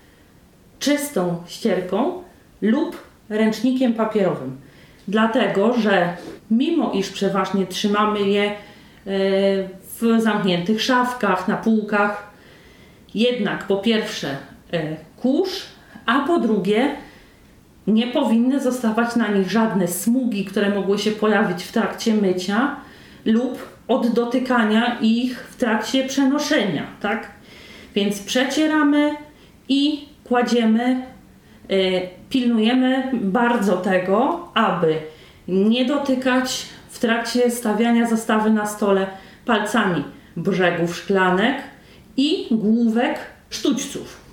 czystą 0.84 1.44
ścierką 1.48 2.24
lub 2.62 2.98
ręcznikiem 3.30 3.94
papierowym. 3.94 4.58
Dlatego, 5.08 5.74
że 5.74 6.18
mimo 6.52 6.92
iż 6.92 7.10
przeważnie 7.10 7.68
trzymamy 7.68 8.20
je 8.20 8.44
e, 8.44 8.54
w 10.00 10.22
zamkniętych 10.22 10.82
szafkach, 10.82 11.48
na 11.48 11.58
półkach, 11.58 12.32
jednak 13.16 13.68
po 13.68 13.78
pierwsze 13.78 14.38
e, 14.74 14.96
kurz, 15.22 15.66
a 16.06 16.20
po 16.20 16.40
drugie 16.40 16.96
nie 17.88 18.08
powinny 18.08 18.60
zostawać 18.60 19.16
na 19.16 19.28
nich 19.28 19.52
żadne 19.52 19.88
smugi, 19.88 20.46
które 20.46 20.70
mogły 20.70 21.00
się 21.00 21.12
pojawić 21.12 21.64
w 21.64 21.72
trakcie 21.72 22.14
mycia 22.14 22.76
lub 23.26 23.58
od 23.88 24.08
dotykania 24.08 25.00
ich 25.02 25.40
w 25.40 25.56
trakcie 25.56 26.08
przenoszenia, 26.08 26.88
tak? 27.02 27.32
Więc 27.96 28.20
przecieramy 28.20 29.12
i 29.70 30.13
kładziemy, 30.24 31.06
y, 31.72 32.10
pilnujemy 32.30 33.12
bardzo 33.14 33.78
tego, 33.78 34.50
aby 34.54 34.98
nie 35.48 35.86
dotykać 35.86 36.66
w 36.90 37.00
trakcie 37.00 37.52
stawiania 37.52 38.08
zastawy 38.08 38.50
na 38.50 38.66
stole 38.66 39.08
palcami 39.46 40.04
brzegów 40.36 40.96
szklanek 40.96 41.58
i 42.18 42.48
główek 42.52 43.20
sztućców. 43.50 44.24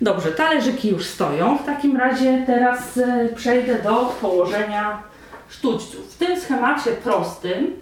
Dobrze, 0.00 0.32
talerzyki 0.32 0.88
już 0.88 1.06
stoją. 1.06 1.58
W 1.58 1.66
takim 1.66 1.96
razie 1.96 2.42
teraz 2.46 2.98
e, 2.98 3.28
przejdę 3.36 3.82
do 3.82 4.14
położenia 4.20 5.02
sztućców. 5.48 6.14
W 6.14 6.18
tym 6.18 6.40
schemacie 6.40 6.90
prostym, 6.90 7.76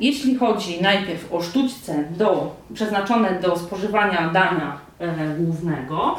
jeśli 0.00 0.36
chodzi 0.36 0.82
najpierw 0.82 1.32
o 1.32 1.42
sztućce 1.42 2.04
do, 2.10 2.56
przeznaczone 2.74 3.40
do 3.40 3.58
spożywania 3.58 4.28
dania 4.28 4.78
e, 4.78 4.81
głównego, 5.38 6.18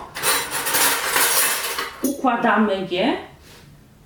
układamy 2.04 2.88
je 2.92 3.18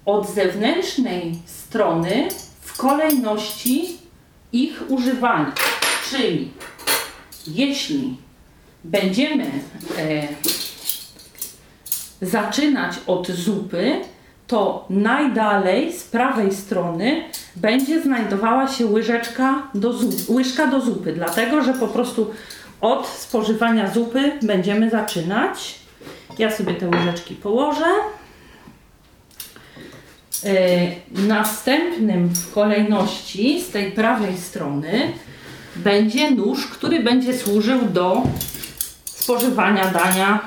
od 0.06 0.30
zewnętrznej 0.30 1.40
strony 1.46 2.28
w 2.62 2.78
kolejności 2.78 3.98
ich 4.52 4.84
używania. 4.90 5.52
Czyli 6.10 6.52
jeśli 7.48 8.18
będziemy 8.84 9.44
e, 9.44 10.28
zaczynać 12.22 12.94
od 13.08 13.28
zupy, 13.28 14.02
to 14.48 14.86
najdalej 14.90 15.94
z 15.94 16.04
prawej 16.04 16.54
strony 16.54 17.24
będzie 17.56 18.02
znajdowała 18.02 18.68
się 18.68 18.86
łyżeczka 18.86 19.68
do 19.76 19.94
zup, 19.94 20.30
łyżka 20.30 20.68
do 20.68 20.82
zupy, 20.82 21.14
dlatego 21.14 21.64
że 21.64 21.74
po 21.74 21.88
prostu 21.88 22.32
od 22.82 23.08
spożywania 23.08 23.92
zupy 23.92 24.32
będziemy 24.42 24.90
zaczynać. 24.90 25.76
Ja 26.40 26.52
sobie 26.52 26.74
te 26.74 26.88
łyżeczki 26.90 27.36
położę. 27.36 27.86
E, 30.44 30.52
następnym 31.10 32.30
w 32.30 32.54
kolejności 32.54 33.62
z 33.62 33.70
tej 33.70 33.92
prawej 33.92 34.38
strony 34.38 35.14
będzie 35.76 36.32
nóż, 36.32 36.68
który 36.68 37.00
będzie 37.00 37.38
służył 37.38 37.86
do 37.86 38.24
spożywania 39.06 39.92
dania 39.92 40.40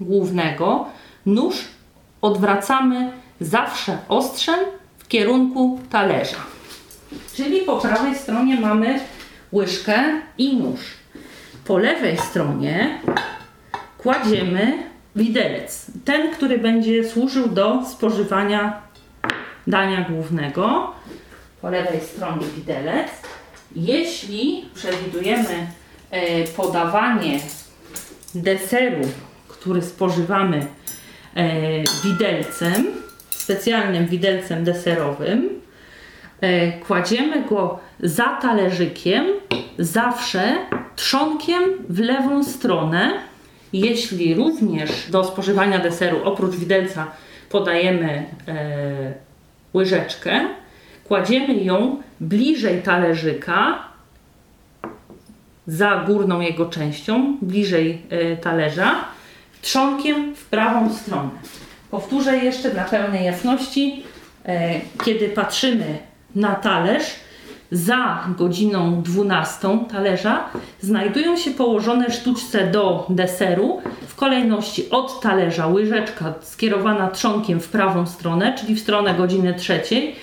głównego. 0.00 0.86
Nóż 1.26 1.56
odwracamy 2.22 3.12
zawsze 3.40 3.98
ostrzem 4.08 4.60
w 4.98 5.08
kierunku 5.08 5.80
talerza. 5.90 6.36
Czyli 7.34 7.60
po 7.60 7.76
prawej 7.76 8.14
stronie 8.14 8.60
mamy 8.60 9.00
łyżkę 9.52 10.04
i 10.38 10.56
nóż. 10.56 10.99
Po 11.70 11.78
lewej 11.78 12.18
stronie 12.18 12.98
kładziemy 13.98 14.72
widelec. 15.16 15.86
Ten, 16.04 16.34
który 16.34 16.58
będzie 16.58 17.08
służył 17.08 17.48
do 17.48 17.86
spożywania 17.86 18.82
dania 19.66 20.06
głównego. 20.10 20.92
Po 21.62 21.70
lewej 21.70 22.00
stronie 22.00 22.46
widelec. 22.56 23.08
Jeśli 23.76 24.64
przewidujemy 24.74 25.66
e, 26.10 26.44
podawanie 26.44 27.40
deseru, 28.34 29.08
który 29.48 29.82
spożywamy 29.82 30.66
e, 31.34 31.46
widelcem, 32.04 32.86
specjalnym 33.30 34.06
widelcem 34.06 34.64
deserowym, 34.64 35.59
kładziemy 36.86 37.42
go 37.42 37.78
za 38.00 38.24
talerzykiem, 38.24 39.24
zawsze 39.78 40.56
trzonkiem 40.96 41.62
w 41.88 41.98
lewą 41.98 42.44
stronę. 42.44 43.12
Jeśli 43.72 44.34
również 44.34 44.90
do 45.10 45.24
spożywania 45.24 45.78
deseru 45.78 46.20
oprócz 46.24 46.56
widelca 46.56 47.06
podajemy 47.50 48.24
e, 48.48 49.12
łyżeczkę, 49.74 50.40
kładziemy 51.04 51.54
ją 51.54 52.02
bliżej 52.20 52.82
talerzyka, 52.82 53.90
za 55.66 56.04
górną 56.06 56.40
jego 56.40 56.66
częścią, 56.66 57.36
bliżej 57.42 58.02
y, 58.12 58.36
talerza, 58.36 59.04
trzonkiem 59.62 60.34
w 60.34 60.44
prawą 60.44 60.94
stronę. 60.94 61.30
Powtórzę 61.90 62.36
jeszcze 62.38 62.70
dla 62.70 62.84
pełnej 62.84 63.24
jasności, 63.24 64.02
e, 64.46 64.80
kiedy 65.04 65.28
patrzymy 65.28 65.98
na 66.34 66.54
talerz, 66.54 67.04
za 67.72 68.24
godziną 68.38 69.02
12 69.02 69.68
talerza 69.92 70.44
znajdują 70.80 71.36
się 71.36 71.50
położone 71.50 72.10
sztuczce 72.10 72.66
do 72.66 73.06
deseru. 73.08 73.80
W 74.06 74.14
kolejności 74.14 74.90
od 74.90 75.20
talerza 75.20 75.66
łyżeczka 75.66 76.34
skierowana 76.40 77.08
trzonkiem 77.08 77.60
w 77.60 77.68
prawą 77.68 78.06
stronę, 78.06 78.54
czyli 78.58 78.74
w 78.74 78.80
stronę 78.80 79.14
godziny 79.14 79.54
trzeciej, 79.54 80.16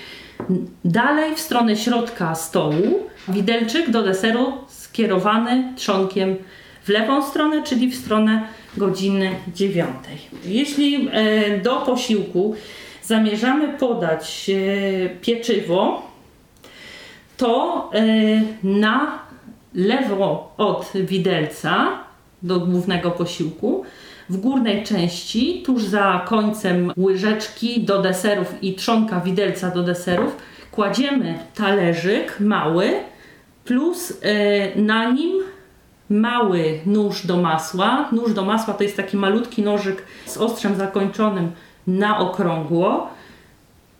dalej 0.85 1.35
w 1.35 1.39
stronę 1.39 1.75
środka 1.75 2.35
stołu, 2.35 2.99
widelczyk 3.27 3.89
do 3.89 4.03
deseru 4.03 4.53
skierowany 4.67 5.73
trzonkiem 5.75 6.35
w 6.83 6.89
lewą 6.89 7.23
stronę, 7.23 7.63
czyli 7.63 7.89
w 7.89 7.95
stronę 7.95 8.47
godziny 8.77 9.31
dziewiątej. 9.53 10.17
Jeśli 10.45 11.09
e, 11.11 11.57
do 11.57 11.75
posiłku 11.75 12.55
zamierzamy 13.07 13.77
podać 13.77 14.49
e, 14.49 15.09
pieczywo, 15.09 16.01
to 17.37 17.91
e, 17.93 18.01
na 18.63 19.19
lewo 19.73 20.53
od 20.57 20.91
widelca 20.95 21.87
do 22.43 22.59
głównego 22.59 23.11
posiłku, 23.11 23.85
w 24.29 24.37
górnej 24.37 24.83
części, 24.83 25.63
tuż 25.65 25.83
za 25.83 26.25
końcem 26.27 26.91
łyżeczki 26.97 27.83
do 27.83 28.01
deserów 28.01 28.55
i 28.61 28.75
trzonka 28.75 29.19
widelca 29.19 29.71
do 29.71 29.83
deserów, 29.83 30.37
kładziemy 30.71 31.39
talerzyk 31.55 32.39
mały 32.39 32.93
plus 33.65 34.21
na 34.75 35.11
nim 35.11 35.43
mały 36.09 36.79
nóż 36.85 37.25
do 37.25 37.37
masła. 37.37 38.09
Nóż 38.11 38.33
do 38.33 38.45
masła 38.45 38.73
to 38.73 38.83
jest 38.83 38.97
taki 38.97 39.17
malutki 39.17 39.61
nożyk 39.61 40.03
z 40.25 40.37
ostrzem 40.37 40.75
zakończonym 40.75 41.51
na 41.87 42.19
okrągło 42.19 43.09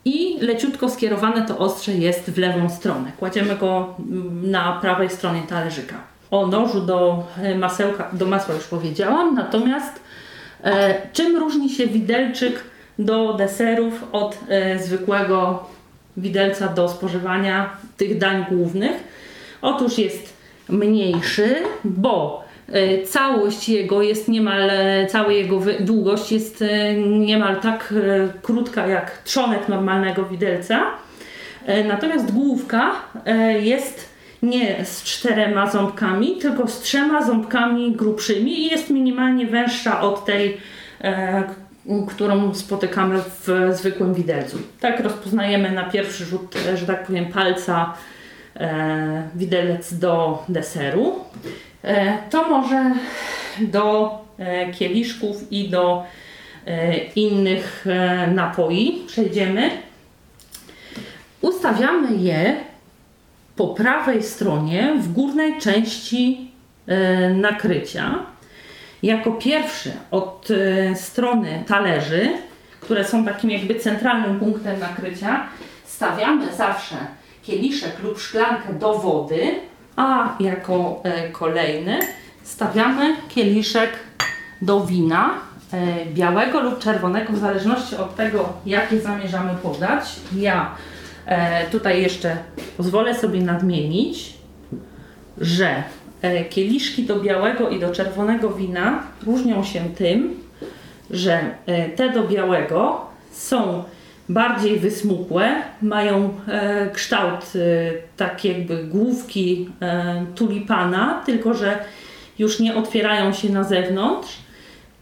i 0.05 0.37
leciutko 0.41 0.89
skierowane 0.89 1.45
to 1.45 1.57
ostrze 1.57 1.93
jest 1.93 2.31
w 2.31 2.37
lewą 2.37 2.69
stronę. 2.69 3.11
Kładziemy 3.19 3.55
go 3.55 3.95
mm, 3.99 4.51
na 4.51 4.79
prawej 4.81 5.09
stronie 5.09 5.41
talerzyka. 5.49 5.95
O 6.31 6.47
nożu 6.47 6.81
do 6.81 7.23
e, 7.37 7.55
masełka, 7.55 8.09
do 8.13 8.25
masła 8.25 8.55
już 8.55 8.63
powiedziałam, 8.63 9.35
natomiast 9.35 9.99
e, 10.63 11.01
czym 11.13 11.37
różni 11.37 11.69
się 11.69 11.87
widelczyk 11.87 12.63
do 12.99 13.33
deserów 13.33 14.03
od 14.11 14.37
e, 14.49 14.79
zwykłego 14.79 15.63
widelca 16.17 16.67
do 16.67 16.89
spożywania 16.89 17.69
tych 17.97 18.17
dań 18.17 18.45
głównych? 18.49 19.03
Otóż 19.61 19.97
jest 19.97 20.33
mniejszy, 20.69 21.55
bo 21.83 22.46
całość 23.05 23.69
jego 23.69 24.01
jest 24.01 24.27
niemal, 24.27 24.69
e, 24.69 25.07
cała 25.07 25.31
jego 25.31 25.61
długość 25.79 26.31
jest 26.31 26.61
e, 26.61 26.93
niemal 26.97 27.61
tak 27.61 27.93
krótka 28.41 28.87
jak 28.87 29.17
trzonek 29.23 29.69
normalnego 29.69 30.25
widelca. 30.25 30.85
Natomiast 31.87 32.31
główka 32.31 32.91
jest 33.59 34.09
nie 34.43 34.85
z 34.85 35.03
czterema 35.03 35.69
ząbkami, 35.69 36.37
tylko 36.37 36.67
z 36.67 36.79
trzema 36.79 37.23
ząbkami 37.25 37.91
grubszymi 37.91 38.59
i 38.59 38.65
jest 38.65 38.89
minimalnie 38.89 39.47
węższa 39.47 40.01
od 40.01 40.25
tej, 40.25 40.57
którą 42.07 42.53
spotykamy 42.53 43.21
w 43.21 43.69
zwykłym 43.71 44.13
widelcu. 44.13 44.57
Tak 44.79 44.99
rozpoznajemy 44.99 45.71
na 45.71 45.83
pierwszy 45.83 46.25
rzut, 46.25 46.55
że 46.75 46.85
tak 46.85 47.05
powiem, 47.05 47.25
palca 47.25 47.93
e, 48.55 49.23
widelec 49.35 49.93
do 49.93 50.43
deseru. 50.49 51.15
E, 51.83 52.17
to 52.29 52.49
może 52.49 52.91
do 53.59 54.17
e, 54.39 54.71
kieliszków 54.71 55.51
i 55.51 55.69
do 55.69 56.03
e, 56.65 56.97
innych 56.97 57.85
napoi 58.33 59.03
przejdziemy. 59.07 59.69
Ustawiamy 61.41 62.17
je 62.17 62.55
po 63.55 63.67
prawej 63.67 64.23
stronie 64.23 64.93
w 64.99 65.13
górnej 65.13 65.59
części 65.59 66.51
nakrycia. 67.35 68.19
Jako 69.03 69.31
pierwszy 69.31 69.91
od 70.11 70.47
strony 70.95 71.63
talerzy, 71.67 72.29
które 72.79 73.05
są 73.05 73.25
takim 73.25 73.49
jakby 73.49 73.75
centralnym 73.75 74.39
punktem 74.39 74.79
nakrycia, 74.79 75.47
stawiamy 75.85 76.55
zawsze 76.55 76.95
kieliszek 77.43 77.99
lub 78.03 78.19
szklankę 78.19 78.73
do 78.73 78.93
wody, 78.93 79.55
a 79.97 80.35
jako 80.39 81.01
e, 81.03 81.29
kolejny 81.29 81.99
stawiamy 82.43 83.15
kieliszek 83.29 83.89
do 84.61 84.85
wina 84.85 85.33
e, 85.73 86.05
białego 86.05 86.61
lub 86.61 86.79
czerwonego, 86.79 87.33
w 87.33 87.37
zależności 87.37 87.95
od 87.95 88.15
tego, 88.15 88.53
jakie 88.65 89.01
zamierzamy 89.01 89.55
podać. 89.63 90.15
Ja 90.35 90.75
e, 91.25 91.69
tutaj 91.69 92.01
jeszcze 92.01 92.37
pozwolę 92.77 93.15
sobie 93.15 93.41
nadmienić, 93.41 94.33
że 95.37 95.83
kieliszki 96.49 97.03
do 97.03 97.19
białego 97.19 97.69
i 97.69 97.79
do 97.79 97.91
czerwonego 97.91 98.49
wina 98.49 99.03
różnią 99.25 99.63
się 99.63 99.79
tym, 99.79 100.39
że 101.09 101.39
te 101.95 102.09
do 102.09 102.23
białego 102.27 103.05
są 103.31 103.83
bardziej 104.29 104.79
wysmukłe, 104.79 105.55
mają 105.81 106.33
e, 106.47 106.89
kształt 106.89 107.53
e, 107.55 107.59
tak 108.17 108.45
jakby 108.45 108.83
główki 108.83 109.69
e, 109.81 110.25
tulipana, 110.35 111.21
tylko 111.25 111.53
że 111.53 111.79
już 112.39 112.59
nie 112.59 112.75
otwierają 112.75 113.33
się 113.33 113.49
na 113.49 113.63
zewnątrz, 113.63 114.37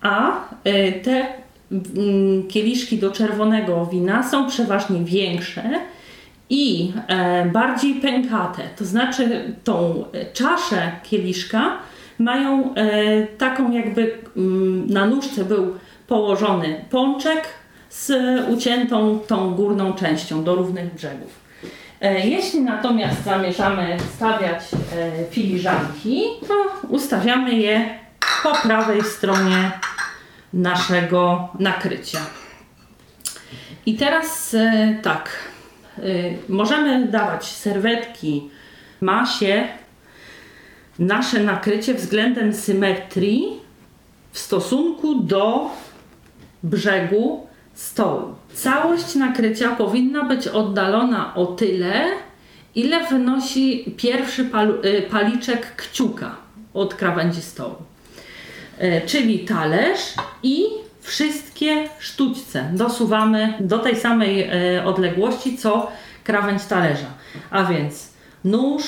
a 0.01 0.31
e, 0.63 0.91
te 0.91 1.27
mm, 1.71 2.47
kieliszki 2.47 2.97
do 2.97 3.11
czerwonego 3.11 3.85
wina 3.85 4.29
są 4.29 4.49
przeważnie 4.49 4.99
większe 4.99 5.63
i 6.49 6.91
e, 7.07 7.45
bardziej 7.45 7.95
pękate. 7.95 8.61
To 8.77 8.85
znaczy 8.85 9.53
tą 9.63 10.05
czaszę 10.33 10.91
kieliszka 11.03 11.77
mają 12.19 12.75
e, 12.75 13.27
taką 13.27 13.71
jakby 13.71 14.17
mm, 14.38 14.88
na 14.89 15.05
nóżce 15.05 15.45
był 15.45 15.75
położony 16.07 16.85
pączek, 16.89 17.43
z 17.95 18.12
uciętą 18.49 19.19
tą 19.19 19.55
górną 19.55 19.93
częścią 19.93 20.43
do 20.43 20.55
równych 20.55 20.93
brzegów. 20.93 21.39
E, 22.01 22.27
jeśli 22.27 22.62
natomiast 22.62 23.23
zamierzamy 23.23 23.97
stawiać 24.15 24.63
e, 24.73 25.25
filiżanki, 25.31 26.23
to 26.47 26.88
ustawiamy 26.89 27.55
je 27.55 27.99
po 28.43 28.55
prawej 28.55 29.03
stronie 29.03 29.71
naszego 30.53 31.49
nakrycia. 31.60 32.19
I 33.86 33.95
teraz 33.95 34.53
e, 34.53 34.95
tak, 35.03 35.29
możemy 36.49 37.08
dawać 37.08 37.45
serwetki 37.45 38.49
masie 39.01 39.67
nasze 40.99 41.39
nakrycie 41.39 41.93
względem 41.93 42.53
symetrii 42.53 43.60
w 44.31 44.39
stosunku 44.39 45.15
do 45.15 45.69
brzegu 46.63 47.47
stołu. 47.75 48.35
Całość 48.53 49.15
nakrycia 49.15 49.75
powinna 49.75 50.23
być 50.23 50.47
oddalona 50.47 51.35
o 51.35 51.45
tyle, 51.45 52.05
ile 52.75 53.07
wynosi 53.07 53.93
pierwszy 53.97 54.45
pal 54.45 54.79
y, 54.85 55.01
paliczek 55.01 55.75
kciuka 55.75 56.35
od 56.73 56.95
krawędzi 56.95 57.41
stołu. 57.41 57.75
Y, 58.81 59.01
czyli 59.05 59.39
talerz 59.39 60.13
i 60.43 60.65
wszystkie 61.01 61.89
sztućce 61.99 62.69
dosuwamy 62.73 63.53
do 63.59 63.79
tej 63.79 63.95
samej 63.95 64.49
y, 64.77 64.83
odległości 64.83 65.57
co 65.57 65.91
krawędź 66.23 66.65
talerza. 66.65 67.13
A 67.49 67.63
więc 67.63 68.09
nóż, 68.43 68.83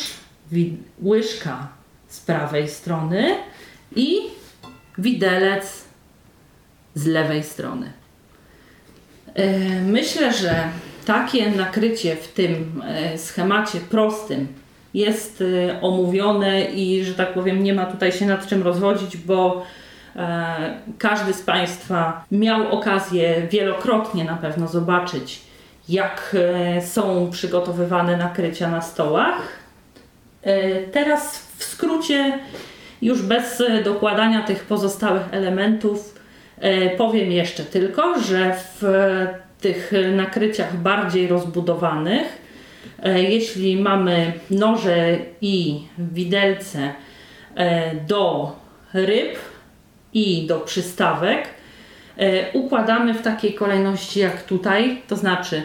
łyżka 1.04 1.68
z 2.08 2.20
prawej 2.20 2.70
strony 2.70 3.36
i 3.96 4.18
widelec 4.98 5.84
z 6.96 7.06
lewej 7.06 7.44
strony. 7.44 7.92
E, 9.38 9.82
myślę, 9.82 10.34
że 10.34 10.64
takie 11.06 11.52
nakrycie 11.52 12.16
w 12.16 12.28
tym 12.28 12.82
e, 12.86 13.18
schemacie 13.18 13.80
prostym 13.80 14.48
jest 14.94 15.44
e, 15.70 15.82
omówione 15.82 16.62
i, 16.66 17.04
że 17.04 17.14
tak 17.14 17.34
powiem, 17.34 17.64
nie 17.64 17.74
ma 17.74 17.86
tutaj 17.86 18.12
się 18.12 18.26
nad 18.26 18.48
czym 18.48 18.64
rozwodzić, 18.64 19.18
bo 19.18 19.64
każdy 20.98 21.34
z 21.34 21.42
Państwa 21.42 22.26
miał 22.32 22.72
okazję 22.72 23.48
wielokrotnie 23.52 24.24
na 24.24 24.36
pewno 24.36 24.68
zobaczyć, 24.68 25.42
jak 25.90 26.36
są 26.86 27.30
przygotowywane 27.32 28.18
nakrycia 28.18 28.70
na 28.70 28.82
stołach. 28.82 29.42
Teraz 30.92 31.48
w 31.58 31.64
skrócie, 31.64 32.40
już 33.02 33.22
bez 33.22 33.64
dokładania 33.84 34.44
tych 34.44 34.66
pozostałych 34.66 35.24
elementów, 35.32 36.17
powiem 36.98 37.32
jeszcze 37.32 37.64
tylko, 37.64 38.20
że 38.20 38.56
w 38.82 38.84
tych 39.62 39.92
nakryciach 40.16 40.78
bardziej 40.78 41.28
rozbudowanych, 41.28 42.42
e, 43.04 43.24
jeśli 43.24 43.82
mamy 43.82 44.34
noże 44.50 45.18
i 45.42 45.82
widelce 45.98 46.94
e, 47.56 47.96
do 47.96 48.52
ryb 48.94 49.40
i 50.14 50.48
do 50.48 50.60
przystawek, 50.60 51.48
układamy 52.54 53.14
w 53.14 53.22
takiej 53.22 53.54
kolejności 53.54 54.20
jak 54.20 54.44
tutaj, 54.44 55.02
to 55.08 55.16
znaczy 55.16 55.62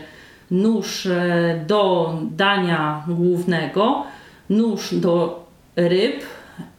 nóż 0.52 1.06
e, 1.06 1.64
do 1.66 2.14
dania 2.30 3.04
głównego, 3.08 4.04
nóż 4.50 4.94
do 4.94 5.44
ryb 5.76 6.22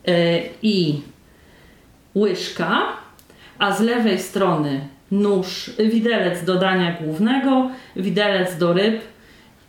e, 0.08 0.40
i 0.62 1.02
łyżka, 2.16 2.82
a 3.64 3.72
z 3.72 3.80
lewej 3.80 4.20
strony 4.20 4.82
nóż, 5.12 5.72
widelec 5.80 6.44
do 6.44 6.56
dania 6.56 6.98
głównego, 7.02 7.70
widelec 7.96 8.58
do 8.58 8.74
ryb 8.74 9.02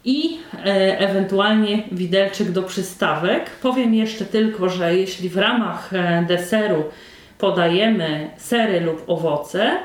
i 0.05 0.39
e, 0.55 0.99
ewentualnie 0.99 1.83
widelczyk 1.93 2.51
do 2.51 2.63
przystawek. 2.63 3.51
Powiem 3.51 3.95
jeszcze 3.95 4.25
tylko, 4.25 4.69
że 4.69 4.97
jeśli 4.97 5.29
w 5.29 5.37
ramach 5.37 5.93
e, 5.93 6.25
deseru 6.29 6.85
podajemy 7.39 8.31
sery 8.37 8.81
lub 8.81 9.05
owoce, 9.07 9.79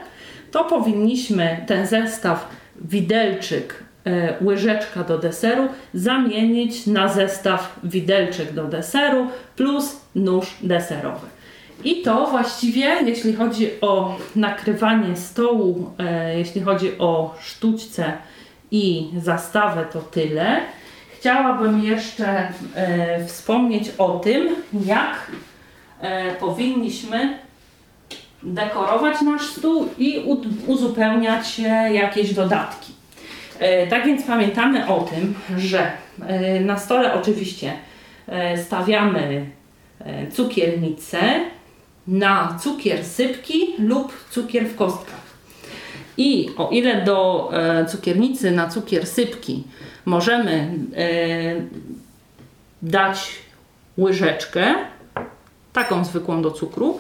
to 0.51 0.63
powinniśmy 0.63 1.63
ten 1.67 1.87
zestaw 1.87 2.49
widelczyk, 2.81 3.83
e, 4.05 4.33
łyżeczka 4.43 5.03
do 5.03 5.17
deseru 5.17 5.67
zamienić 5.93 6.87
na 6.87 7.07
zestaw 7.07 7.79
widelczyk 7.83 8.51
do 8.51 8.63
deseru 8.63 9.27
plus 9.55 10.01
nóż 10.15 10.57
deserowy. 10.63 11.38
I 11.83 12.01
to 12.01 12.27
właściwie, 12.27 12.95
jeśli 13.05 13.33
chodzi 13.33 13.69
o 13.81 14.15
nakrywanie 14.35 15.15
stołu, 15.15 15.91
e, 15.99 16.37
jeśli 16.37 16.61
chodzi 16.61 16.97
o 16.97 17.35
sztućce 17.41 18.13
i 18.71 19.07
zastawę, 19.17 19.85
to 19.93 19.99
tyle. 20.01 20.61
Chciałabym 21.19 21.83
jeszcze 21.83 22.47
e, 22.75 23.25
wspomnieć 23.25 23.91
o 23.97 24.19
tym, 24.19 24.55
jak 24.85 25.31
e, 26.01 26.35
powinniśmy 26.35 27.39
dekorować 28.43 29.21
nasz 29.21 29.45
stół 29.45 29.87
i 29.97 30.23
uzupełniać 30.67 31.59
jakieś 31.91 32.33
dodatki. 32.33 32.93
Tak 33.89 34.05
więc 34.05 34.23
pamiętamy 34.23 34.87
o 34.87 35.01
tym, 35.01 35.33
że 35.57 35.91
na 36.61 36.77
stole 36.77 37.13
oczywiście 37.13 37.73
stawiamy 38.55 39.45
cukiernicę 40.31 41.19
na 42.07 42.57
cukier 42.63 43.05
sypki 43.05 43.75
lub 43.79 44.13
cukier 44.29 44.67
w 44.67 44.75
kostkach. 44.75 45.29
I 46.17 46.49
o 46.57 46.69
ile 46.69 47.05
do 47.05 47.49
e, 47.53 47.85
cukiernicy 47.85 48.51
na 48.51 48.69
cukier 48.69 49.07
sypki 49.07 49.63
możemy 50.05 50.77
e, 50.97 51.07
dać 52.81 53.31
łyżeczkę, 53.97 54.75
taką 55.73 56.05
zwykłą 56.05 56.41
do 56.41 56.51
cukru, 56.51 56.99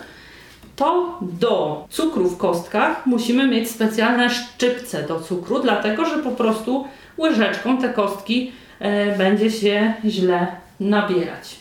to 0.75 1.19
do 1.21 1.85
cukru 1.89 2.29
w 2.29 2.37
kostkach 2.37 3.05
musimy 3.05 3.47
mieć 3.47 3.71
specjalne 3.71 4.29
szczypce 4.29 5.03
do 5.03 5.19
cukru, 5.19 5.59
dlatego 5.59 6.05
że 6.05 6.17
po 6.17 6.31
prostu 6.31 6.87
łyżeczką 7.17 7.77
te 7.77 7.89
kostki 7.89 8.51
e, 8.79 9.17
będzie 9.17 9.51
się 9.51 9.93
źle 10.05 10.47
nabierać. 10.79 11.55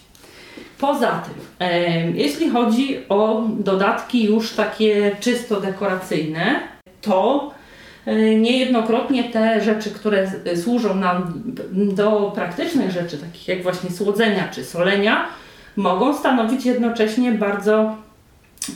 Poza 0.81 1.11
tym, 1.11 1.35
e, 1.69 2.11
jeśli 2.11 2.51
chodzi 2.51 2.99
o 3.09 3.43
dodatki 3.59 4.25
już 4.25 4.53
takie 4.53 5.17
czysto 5.21 5.61
dekoracyjne, 5.61 6.61
to 7.03 7.51
e, 8.07 8.35
niejednokrotnie 8.35 9.25
te 9.25 9.61
rzeczy, 9.61 9.91
które 9.91 10.23
s- 10.23 10.62
służą 10.64 10.95
nam 10.95 11.43
do 11.73 12.33
praktycznych 12.35 12.91
rzeczy, 12.91 13.19
takich 13.19 13.49
jak 13.49 13.62
właśnie 13.62 13.91
słodzenia 13.91 14.49
czy 14.53 14.64
solenia, 14.64 15.27
mogą 15.77 16.14
stanowić 16.14 16.67
jednocześnie 16.67 17.33
bardzo 17.33 17.97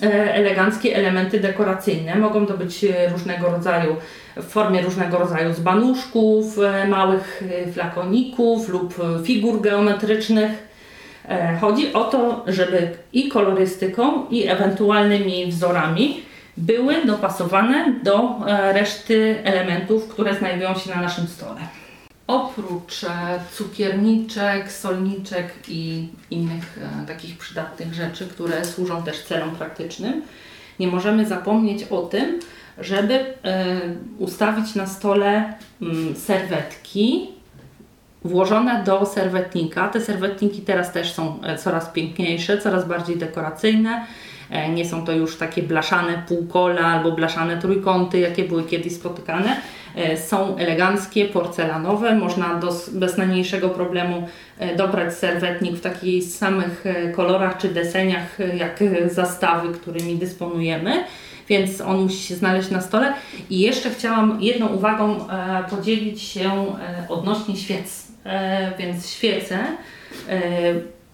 e, 0.03 0.35
eleganckie 0.35 0.97
elementy 0.97 1.41
dekoracyjne. 1.41 2.15
Mogą 2.17 2.47
to 2.47 2.57
być 2.59 2.85
e, 2.85 3.09
różnego 3.09 3.51
rodzaju, 3.51 3.97
w 4.37 4.45
formie 4.45 4.83
różnego 4.83 5.19
rodzaju 5.19 5.55
zbanuszków, 5.55 6.59
e, 6.59 6.87
małych 6.89 7.43
e, 7.69 7.73
flakoników 7.73 8.69
lub 8.69 8.95
e, 9.01 9.25
figur 9.25 9.61
geometrycznych. 9.61 10.72
E, 11.29 11.59
Chodzi 11.61 11.93
o 11.93 12.05
to, 12.05 12.45
żeby 12.47 12.91
i 13.13 13.29
kolorystyką, 13.29 14.27
i 14.31 14.49
ewentualnymi 14.49 15.47
wzorami 15.47 16.23
były 16.57 17.05
dopasowane 17.07 17.95
do 18.03 18.47
e, 18.47 18.73
reszty 18.73 19.39
elementów, 19.45 20.09
które 20.09 20.35
znajdują 20.35 20.75
się 20.75 20.91
na 20.91 21.01
naszym 21.01 21.27
stole. 21.27 21.61
Oprócz 22.27 23.05
e, 23.05 23.09
cukierniczek, 23.53 24.73
solniczek 24.73 25.49
i 25.69 26.09
innych 26.31 26.79
takich 27.07 27.39
przydatnych 27.39 27.95
rzeczy, 27.95 28.27
które 28.27 28.65
służą 28.65 29.03
też 29.03 29.23
celom 29.23 29.51
praktycznym, 29.51 30.23
nie 30.81 30.87
możemy 30.87 31.27
zapomnieć 31.27 31.85
o 31.85 32.03
tym, 32.03 32.41
żeby 32.79 33.25
ustawić 34.19 34.75
na 34.75 34.87
stole 34.87 35.55
mm, 35.83 36.17
serwetki 36.17 37.29
włożone 38.25 38.83
do 38.85 39.07
serwetnika. 39.07 39.89
Te 39.89 40.01
serwetniki 40.01 40.61
teraz 40.61 40.93
też 40.93 41.13
są 41.13 41.39
e, 41.43 41.59
coraz 41.59 41.89
piękniejsze, 41.89 42.59
coraz 42.59 42.89
bardziej 42.89 43.17
dekoracyjne. 43.17 44.07
E, 44.51 44.69
Nie 44.69 44.85
są 44.87 45.05
to 45.05 45.13
już 45.13 45.37
takie 45.37 45.63
blaszane 45.63 46.23
półkola 46.29 46.81
albo 46.81 47.13
blaszane 47.13 47.59
trójkąty, 47.59 48.19
jakie 48.19 48.45
były 48.45 48.63
kiedyś 48.65 48.93
spotykane. 48.93 49.57
E, 49.97 50.17
Są 50.17 50.57
eleganckie, 50.57 51.25
porcelanowe. 51.25 52.15
Można 52.17 52.55
dos- 52.55 52.89
bez 52.91 53.17
najmniejszego 53.19 53.69
problemu 53.69 54.29
dobrać 54.77 55.15
serwetnik 55.15 55.75
w 55.77 55.81
takich 55.81 56.25
samych 56.25 56.85
kolorach 57.17 57.59
czy 57.59 57.69
deseniach, 57.69 58.39
jak 58.59 58.79
zastawy, 59.11 59.75
którymi 59.75 60.17
dysponujemy. 60.17 61.05
Więc 61.49 61.81
on 61.81 62.01
musi 62.03 62.17
się 62.23 62.35
znaleźć 62.35 62.71
na 62.71 62.81
stole. 62.81 63.13
I 63.51 63.61
jeszcze 63.61 63.91
chciałam 63.91 64.39
jedną 64.41 64.67
uwagą 64.69 65.19
podzielić 65.71 66.23
się 66.23 66.51
odnośnie 67.09 67.57
świec. 67.57 68.02
E, 68.25 68.73
więc 68.79 69.11
świece 69.11 69.59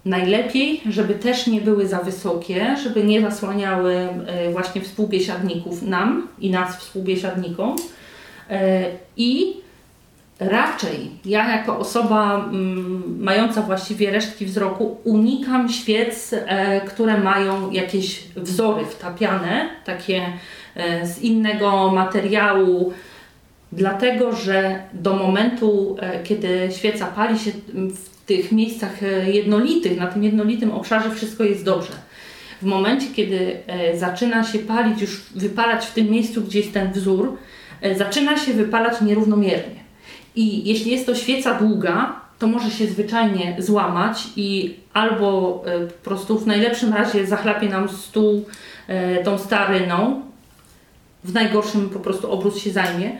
najlepiej, 0.04 0.80
żeby 0.90 1.14
też 1.14 1.46
nie 1.46 1.60
były 1.60 1.88
za 1.88 1.98
wysokie, 1.98 2.76
żeby 2.82 3.04
nie 3.04 3.20
zasłaniały 3.20 3.94
e, 3.94 4.52
właśnie 4.52 4.80
współbiesiadników 4.80 5.82
nam 5.82 6.28
i 6.38 6.50
nas 6.50 6.76
współbiesiadnikom. 6.76 7.76
E, 8.50 8.84
I 9.16 9.56
raczej 10.40 11.10
ja 11.24 11.56
jako 11.56 11.78
osoba 11.78 12.34
mm, 12.34 13.16
mająca 13.20 13.62
właściwie 13.62 14.10
resztki 14.10 14.46
wzroku 14.46 14.98
unikam 15.04 15.68
świec, 15.68 16.34
które 16.88 17.18
mają 17.18 17.70
jakieś 17.70 18.22
wzory 18.36 18.86
wtapiane, 18.86 19.68
takie 19.84 20.22
z 21.02 21.18
innego 21.18 21.90
materiału, 21.94 22.92
dlatego 23.72 24.36
że 24.36 24.82
do 24.92 25.16
momentu, 25.16 25.96
e, 26.00 26.22
kiedy 26.22 26.68
świeca 26.76 27.06
pali 27.06 27.38
się 27.38 27.50
w 27.74 28.26
tych 28.26 28.52
miejscach 28.52 29.02
e, 29.02 29.30
jednolitych, 29.30 29.98
na 29.98 30.06
tym 30.06 30.24
jednolitym 30.24 30.70
obszarze 30.70 31.10
wszystko 31.10 31.44
jest 31.44 31.64
dobrze. 31.64 31.92
W 32.62 32.66
momencie, 32.66 33.06
kiedy 33.16 33.56
e, 33.66 33.98
zaczyna 33.98 34.44
się 34.44 34.58
palić, 34.58 35.00
już 35.00 35.22
wypalać 35.34 35.86
w 35.86 35.94
tym 35.94 36.10
miejscu, 36.10 36.42
gdzie 36.42 36.58
jest 36.58 36.72
ten 36.72 36.92
wzór, 36.92 37.36
zaczyna 37.96 38.38
się 38.38 38.52
wypalać 38.52 39.00
nierównomiernie. 39.00 39.80
I 40.36 40.68
jeśli 40.68 40.90
jest 40.90 41.06
to 41.06 41.14
świeca 41.14 41.54
długa, 41.54 42.20
to 42.38 42.46
może 42.46 42.70
się 42.70 42.86
zwyczajnie 42.86 43.56
złamać 43.58 44.24
i 44.36 44.74
albo 44.92 45.64
po 46.02 46.04
prostu 46.04 46.38
w 46.38 46.46
najlepszym 46.46 46.92
razie 46.92 47.26
zachlapie 47.26 47.68
nam 47.68 47.88
stół 47.88 48.44
tą 49.24 49.38
staryną, 49.38 50.22
w 51.24 51.34
najgorszym 51.34 51.90
po 51.90 52.00
prostu 52.00 52.32
obrót 52.32 52.58
się 52.58 52.70
zajmie, 52.70 53.12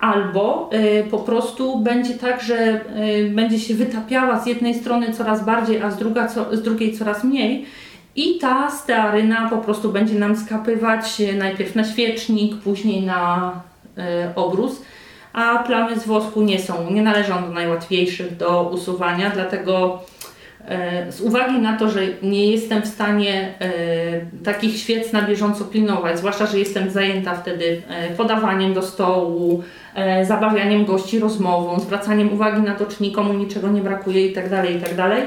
albo 0.00 0.70
y, 0.72 1.04
po 1.10 1.18
prostu 1.18 1.78
będzie 1.78 2.14
tak, 2.14 2.42
że 2.42 2.80
y, 3.26 3.30
będzie 3.34 3.58
się 3.58 3.74
wytapiała 3.74 4.40
z 4.40 4.46
jednej 4.46 4.74
strony 4.74 5.12
coraz 5.12 5.44
bardziej, 5.44 5.82
a 5.82 5.90
z, 5.90 5.96
druga, 5.96 6.28
co, 6.28 6.56
z 6.56 6.62
drugiej 6.62 6.98
coraz 6.98 7.24
mniej. 7.24 7.66
I 8.16 8.38
ta 8.38 8.70
stearyna 8.70 9.48
po 9.50 9.58
prostu 9.58 9.92
będzie 9.92 10.14
nam 10.14 10.36
skapywać 10.36 11.20
y, 11.20 11.32
najpierw 11.32 11.74
na 11.74 11.84
świecznik, 11.84 12.56
później 12.56 13.02
na 13.02 13.52
obrus, 14.36 14.82
a 15.32 15.58
plamy 15.58 16.00
z 16.00 16.06
wosku 16.06 16.42
nie 16.42 16.58
są, 16.58 16.90
nie 16.90 17.02
należą 17.02 17.42
do 17.42 17.48
najłatwiejszych 17.48 18.36
do 18.36 18.70
usuwania, 18.72 19.30
dlatego 19.30 20.02
z 21.10 21.20
uwagi 21.20 21.58
na 21.58 21.76
to, 21.76 21.90
że 21.90 22.00
nie 22.22 22.50
jestem 22.50 22.82
w 22.82 22.86
stanie 22.86 23.54
e, 23.60 23.70
takich 24.44 24.76
świec 24.76 25.12
na 25.12 25.22
bieżąco 25.22 25.64
pilnować, 25.64 26.18
zwłaszcza, 26.18 26.46
że 26.46 26.58
jestem 26.58 26.90
zajęta 26.90 27.34
wtedy 27.34 27.82
e, 27.88 28.10
podawaniem 28.10 28.74
do 28.74 28.82
stołu, 28.82 29.62
e, 29.94 30.26
zabawianiem 30.26 30.84
gości 30.84 31.18
rozmową, 31.18 31.80
zwracaniem 31.80 32.32
uwagi 32.32 32.62
na 32.62 32.74
to, 32.74 32.86
czy 32.86 33.02
nikomu 33.02 33.32
niczego 33.32 33.68
nie 33.68 33.80
brakuje 33.80 34.26
itd., 34.26 34.72
itd. 34.72 35.26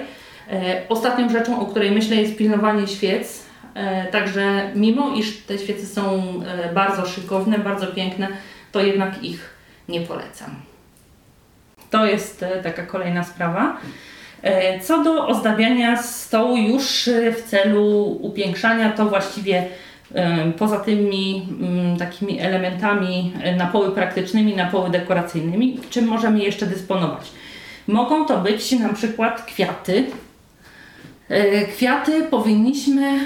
E, 0.51 0.81
Ostatnią 0.89 1.29
rzeczą, 1.29 1.59
o 1.59 1.65
której 1.65 1.91
myślę, 1.91 2.15
jest 2.15 2.37
pilnowanie 2.37 2.87
świec. 2.87 3.45
E, 3.73 4.05
Także 4.05 4.71
mimo 4.75 5.15
iż 5.15 5.37
te 5.37 5.57
świece 5.57 5.85
są 5.85 6.23
e, 6.45 6.73
bardzo 6.73 7.05
szykowne, 7.05 7.59
bardzo 7.59 7.87
piękne, 7.87 8.27
to 8.71 8.81
jednak 8.81 9.23
ich 9.23 9.49
nie 9.89 10.01
polecam. 10.01 10.55
To 11.89 12.05
jest 12.05 12.43
e, 12.43 12.63
taka 12.63 12.83
kolejna 12.83 13.23
sprawa. 13.23 13.77
E, 14.43 14.79
Co 14.79 15.03
do 15.03 15.27
ozdabiania 15.27 16.03
stołu 16.03 16.57
już 16.57 17.07
e, 17.07 17.31
w 17.31 17.43
celu 17.43 18.17
upiększania, 18.21 18.91
to 18.91 19.05
właściwie 19.05 19.65
Poza 20.57 20.79
tymi 20.79 21.47
mm, 21.61 21.97
takimi 21.97 22.39
elementami 22.39 23.33
napoły 23.57 23.91
praktycznymi, 23.91 24.55
napoły 24.55 24.89
dekoracyjnymi, 24.89 25.79
czym 25.89 26.05
możemy 26.05 26.39
jeszcze 26.39 26.65
dysponować? 26.65 27.31
Mogą 27.87 28.25
to 28.25 28.37
być 28.37 28.71
na 28.71 28.93
przykład 28.93 29.45
kwiaty. 29.45 30.05
Kwiaty 31.75 32.21
powinniśmy, 32.21 33.19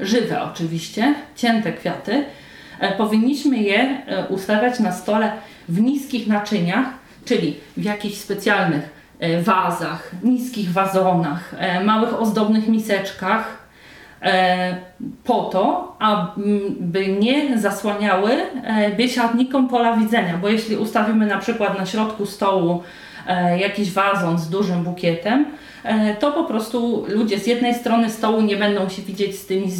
żywe 0.00 0.42
oczywiście, 0.42 1.14
cięte 1.36 1.72
kwiaty, 1.72 2.24
powinniśmy 2.98 3.58
je 3.58 3.96
ustawiać 4.28 4.80
na 4.80 4.92
stole 4.92 5.32
w 5.68 5.80
niskich 5.80 6.26
naczyniach, 6.26 6.86
czyli 7.24 7.56
w 7.76 7.84
jakichś 7.84 8.16
specjalnych 8.16 8.82
e, 8.82 9.01
wazach, 9.42 10.10
niskich 10.22 10.72
wazonach, 10.72 11.54
e, 11.58 11.84
małych 11.84 12.20
ozdobnych 12.20 12.68
miseczkach, 12.68 13.58
e, 14.22 14.76
po 15.24 15.42
to, 15.42 15.96
aby 15.98 17.06
nie 17.20 17.58
zasłaniały 17.58 18.30
biesiadnikom 18.96 19.68
pola 19.68 19.96
widzenia, 19.96 20.38
bo 20.38 20.48
jeśli 20.48 20.76
ustawimy 20.76 21.26
na 21.26 21.38
przykład 21.38 21.78
na 21.78 21.86
środku 21.86 22.26
stołu 22.26 22.82
jakiś 23.58 23.92
wazon 23.92 24.38
z 24.38 24.50
dużym 24.50 24.84
bukietem, 24.84 25.46
to 26.18 26.32
po 26.32 26.44
prostu 26.44 27.04
ludzie 27.08 27.38
z 27.38 27.46
jednej 27.46 27.74
strony 27.74 28.10
stołu 28.10 28.40
nie 28.40 28.56
będą 28.56 28.88
się 28.88 29.02
widzieć 29.02 29.38
z 29.38 29.46
tymi 29.46 29.70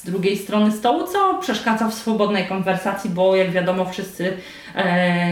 z 0.00 0.04
drugiej 0.04 0.36
strony 0.38 0.72
stołu, 0.72 1.06
co 1.06 1.38
przeszkadza 1.40 1.88
w 1.88 1.94
swobodnej 1.94 2.46
konwersacji, 2.46 3.10
bo 3.10 3.36
jak 3.36 3.50
wiadomo 3.50 3.84
wszyscy, 3.84 4.26
e, 4.28 4.32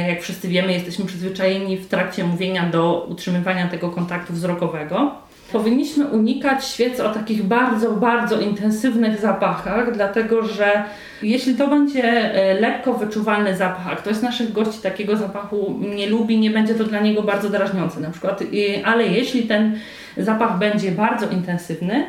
jak 0.08 0.22
wszyscy 0.22 0.48
wiemy, 0.48 0.72
jesteśmy 0.72 1.04
przyzwyczajeni 1.04 1.76
w 1.76 1.88
trakcie 1.88 2.24
mówienia 2.24 2.66
do 2.66 3.06
utrzymywania 3.10 3.68
tego 3.68 3.90
kontaktu 3.90 4.32
wzrokowego. 4.32 5.12
Powinniśmy 5.52 6.06
unikać 6.06 6.66
świec 6.66 7.00
o 7.00 7.08
takich 7.08 7.42
bardzo, 7.42 7.92
bardzo 7.92 8.40
intensywnych 8.40 9.20
zapachach, 9.20 9.92
dlatego 9.92 10.42
że 10.42 10.84
jeśli 11.22 11.54
to 11.54 11.68
będzie 11.68 12.04
e, 12.04 12.60
lekko 12.60 12.94
wyczuwalny 12.94 13.56
zapach, 13.56 13.88
a 13.92 13.96
ktoś 13.96 14.16
z 14.16 14.22
naszych 14.22 14.52
gości 14.52 14.82
takiego 14.82 15.16
zapachu 15.16 15.80
nie 15.96 16.06
lubi, 16.06 16.38
nie 16.38 16.50
będzie 16.50 16.74
to 16.74 16.84
dla 16.84 17.00
niego 17.00 17.22
bardzo 17.22 17.50
drażniące 17.50 18.00
na 18.00 18.10
przykład, 18.10 18.42
ale 18.84 19.06
jeśli 19.06 19.42
ten 19.42 19.78
zapach 20.16 20.58
będzie 20.58 20.92
bardzo 20.92 21.28
intensywny, 21.28 22.04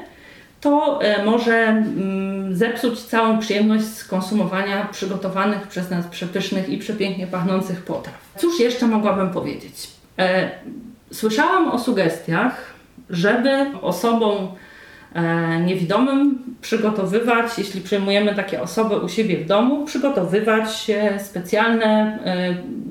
to 0.62 1.00
e, 1.02 1.26
może 1.26 1.56
mm, 1.68 2.56
zepsuć 2.56 3.00
całą 3.00 3.40
przyjemność 3.40 3.86
z 3.86 4.04
konsumowania 4.04 4.88
przygotowanych 4.92 5.68
przez 5.68 5.90
nas 5.90 6.08
przepysznych 6.08 6.70
i 6.70 6.78
przepięknie 6.78 7.28
pachnących 7.28 7.84
potraw. 7.84 8.16
Cóż 8.38 8.60
jeszcze 8.60 8.88
mogłabym 8.88 9.30
powiedzieć? 9.30 9.88
E, 10.20 10.52
słyszałam 11.12 11.72
o 11.72 11.80
sugestiach, 11.80 12.74
żeby 13.10 13.66
osobom 13.82 14.48
e, 15.14 15.60
niewidomym 15.60 16.44
przygotowywać, 16.62 17.58
jeśli 17.58 17.82
przyjmujemy 17.82 18.36
takie 18.36 18.62
osoby 18.62 18.96
u 18.98 19.10
siebie 19.10 19.38
w 19.38 19.46
domu, 19.46 19.86
przygotowywać 19.86 20.92
specjalne, 21.18 22.20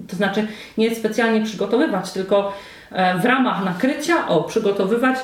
to 0.09 0.17
znaczy 0.17 0.47
nie 0.79 0.95
specjalnie 0.95 1.45
przygotowywać, 1.45 2.13
tylko 2.13 2.53
w 3.23 3.25
ramach 3.25 3.65
nakrycia, 3.65 4.29
o, 4.29 4.43
przygotowywać 4.43 5.17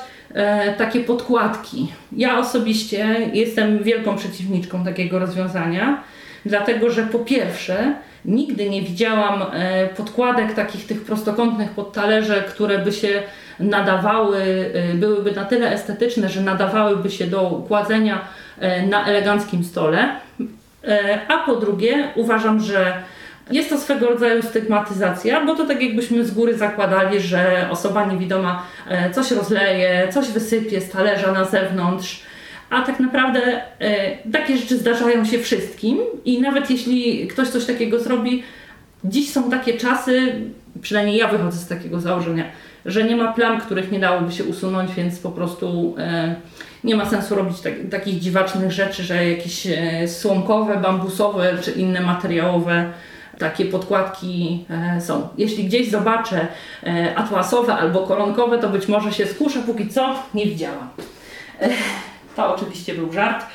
takie 0.78 1.00
podkładki. 1.00 1.92
Ja 2.12 2.38
osobiście 2.38 3.30
jestem 3.32 3.82
wielką 3.82 4.16
przeciwniczką 4.16 4.84
takiego 4.84 5.18
rozwiązania, 5.18 6.02
dlatego 6.46 6.90
że 6.90 7.02
po 7.02 7.18
pierwsze, 7.18 7.94
nigdy 8.24 8.70
nie 8.70 8.82
widziałam 8.82 9.42
e, 9.42 9.86
podkładek 9.86 10.54
takich 10.54 10.86
tych 10.86 11.04
prostokątnych 11.04 11.70
pod 11.70 11.92
talerze, 11.92 12.44
które 12.48 12.78
by 12.78 12.92
się 12.92 13.22
nadawały, 13.60 14.38
e, 14.74 14.94
byłyby 14.94 15.32
na 15.32 15.44
tyle 15.44 15.72
estetyczne, 15.72 16.28
że 16.28 16.40
nadawałyby 16.40 17.10
się 17.10 17.26
do 17.26 17.42
układzenia 17.42 18.20
na 18.88 19.06
eleganckim 19.06 19.64
stole. 19.64 20.08
A 21.28 21.38
po 21.38 21.56
drugie, 21.56 22.08
uważam, 22.14 22.60
że 22.60 22.94
jest 23.50 23.70
to 23.70 23.80
swego 23.80 24.08
rodzaju 24.08 24.42
stygmatyzacja, 24.42 25.46
bo 25.46 25.54
to 25.54 25.66
tak 25.66 25.82
jakbyśmy 25.82 26.24
z 26.24 26.30
góry 26.30 26.58
zakładali, 26.58 27.20
że 27.20 27.68
osoba 27.70 28.04
niewidoma 28.06 28.62
e, 28.88 29.10
coś 29.10 29.30
rozleje, 29.30 30.08
coś 30.12 30.28
wysypie 30.28 30.80
z 30.80 30.90
talerza 30.90 31.32
na 31.32 31.44
zewnątrz, 31.44 32.22
a 32.70 32.82
tak 32.82 33.00
naprawdę 33.00 33.62
e, 33.78 34.16
takie 34.32 34.56
rzeczy 34.56 34.78
zdarzają 34.78 35.24
się 35.24 35.38
wszystkim 35.38 35.98
i 36.24 36.40
nawet 36.40 36.70
jeśli 36.70 37.28
ktoś 37.28 37.48
coś 37.48 37.64
takiego 37.64 38.00
zrobi, 38.00 38.42
dziś 39.04 39.30
są 39.30 39.50
takie 39.50 39.74
czasy, 39.74 40.32
przynajmniej 40.82 41.16
ja 41.16 41.28
wychodzę 41.28 41.58
z 41.58 41.68
takiego 41.68 42.00
założenia, 42.00 42.44
że 42.86 43.04
nie 43.04 43.16
ma 43.16 43.32
plam, 43.32 43.60
których 43.60 43.92
nie 43.92 44.00
dałoby 44.00 44.32
się 44.32 44.44
usunąć, 44.44 44.94
więc 44.94 45.18
po 45.18 45.30
prostu 45.30 45.94
e, 45.98 46.34
nie 46.84 46.96
ma 46.96 47.06
sensu 47.06 47.34
robić 47.34 47.60
tak, 47.60 47.72
takich 47.90 48.20
dziwacznych 48.20 48.72
rzeczy, 48.72 49.02
że 49.02 49.30
jakieś 49.30 49.66
słomkowe, 50.06 50.76
bambusowe 50.76 51.58
czy 51.62 51.70
inne 51.70 52.00
materiałowe 52.00 52.92
takie 53.38 53.64
podkładki 53.64 54.64
e, 54.70 55.00
są. 55.00 55.28
Jeśli 55.38 55.64
gdzieś 55.64 55.90
zobaczę 55.90 56.46
e, 56.86 57.14
atłasowe 57.16 57.74
albo 57.74 58.06
koronkowe, 58.06 58.58
to 58.58 58.68
być 58.68 58.88
może 58.88 59.12
się 59.12 59.26
skuszę, 59.26 59.62
póki 59.66 59.88
co 59.88 60.14
nie 60.34 60.46
widziałam. 60.46 60.88
E, 61.60 61.68
to 62.36 62.54
oczywiście 62.54 62.94
był 62.94 63.12
żart. 63.12 63.46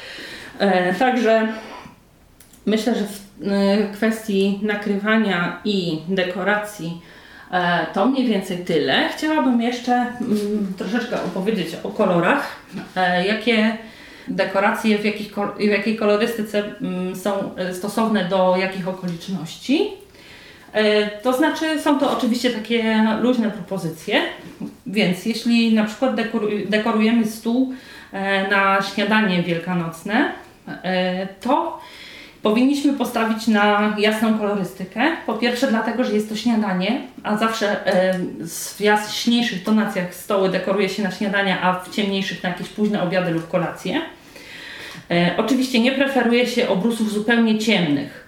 Także 1.00 1.48
myślę, 2.66 2.96
że 2.96 3.02
w 3.06 3.94
kwestii 3.94 4.60
nakrywania 4.64 5.62
i 5.66 6.00
dekoracji 6.08 7.02
to 7.94 8.06
mniej 8.06 8.28
więcej 8.28 8.58
tyle. 8.58 9.10
Chciałabym 9.18 9.62
jeszcze 9.62 9.94
mm, 9.94 10.74
troszeczkę 10.78 11.24
opowiedzieć 11.24 11.76
o 11.84 11.90
kolorach, 11.90 12.56
jakie 13.26 13.78
dekoracje, 14.30 14.98
w, 14.98 15.06
jakich, 15.06 15.34
w 15.58 15.64
jakiej 15.64 15.96
kolorystyce 15.96 16.64
mm, 16.82 17.16
są 17.16 17.56
e, 17.56 17.74
stosowne 17.74 18.26
do 18.26 18.56
jakich 18.58 18.88
okoliczności. 18.88 19.90
E, 20.74 21.08
to 21.08 21.34
znaczy, 21.34 21.82
są 21.82 22.00
to 22.00 22.18
oczywiście 22.18 22.50
takie 22.50 23.06
luźne 23.22 23.52
propozycje, 23.52 24.22
więc 24.88 25.26
jeśli 25.26 25.74
na 25.74 25.84
przykład 25.84 26.16
dekorujemy 26.66 27.26
stół 27.26 27.74
e, 28.12 28.48
na 28.48 28.82
śniadanie 28.82 29.44
wielkanocne, 29.44 30.32
to 31.42 31.80
powinniśmy 32.42 32.94
postawić 32.94 33.48
na 33.48 33.96
jasną 33.98 34.38
kolorystykę. 34.38 35.02
Po 35.26 35.34
pierwsze, 35.34 35.68
dlatego, 35.68 36.04
że 36.04 36.14
jest 36.14 36.30
to 36.30 36.36
śniadanie, 36.36 37.02
a 37.24 37.38
zawsze 37.38 37.76
w 38.78 38.82
jaśniejszych 38.82 39.64
tonacjach 39.64 40.16
stoły 40.16 40.50
dekoruje 40.50 40.90
się 40.90 41.04
na 41.04 41.12
śniadania, 41.12 41.62
a 41.62 41.80
w 41.80 41.90
ciemniejszych 41.90 42.44
na 42.44 42.50
jakieś 42.50 42.68
późne 42.68 43.02
obiady 43.04 43.32
lub 43.32 43.48
kolacje. 43.48 44.02
E, 45.12 45.32
oczywiście 45.38 45.80
nie 45.80 45.92
preferuje 45.92 46.48
się 46.48 46.70
obrusów 46.70 47.12
zupełnie 47.12 47.60
ciemnych, 47.60 48.28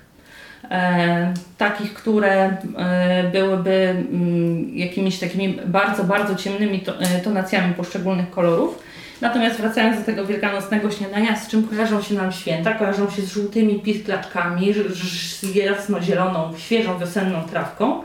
e, 0.72 1.34
takich, 1.58 1.94
które 1.94 2.58
e, 2.78 3.24
byłyby 3.32 3.72
mm, 4.12 4.78
jakimiś 4.78 5.20
takimi 5.20 5.60
bardzo, 5.66 6.04
bardzo 6.04 6.36
ciemnymi 6.36 6.80
to, 6.80 7.00
e, 7.00 7.20
tonacjami 7.20 7.74
poszczególnych 7.74 8.30
kolorów. 8.30 8.84
Natomiast 9.22 9.58
wracając 9.58 10.00
do 10.00 10.06
tego 10.06 10.26
wielkanocnego 10.26 10.92
śniadania, 10.92 11.36
z 11.36 11.48
czym 11.48 11.68
kojarzą 11.68 12.02
się 12.02 12.16
nam 12.16 12.32
święta? 12.32 12.74
Kojarzą 12.74 13.10
się 13.10 13.22
z 13.22 13.34
żółtymi 13.34 13.80
pisklaczkami, 13.80 14.74
z 14.74 15.56
jasno-zieloną, 15.56 16.54
świeżą, 16.58 17.00
wiosenną 17.00 17.42
trawką. 17.42 18.04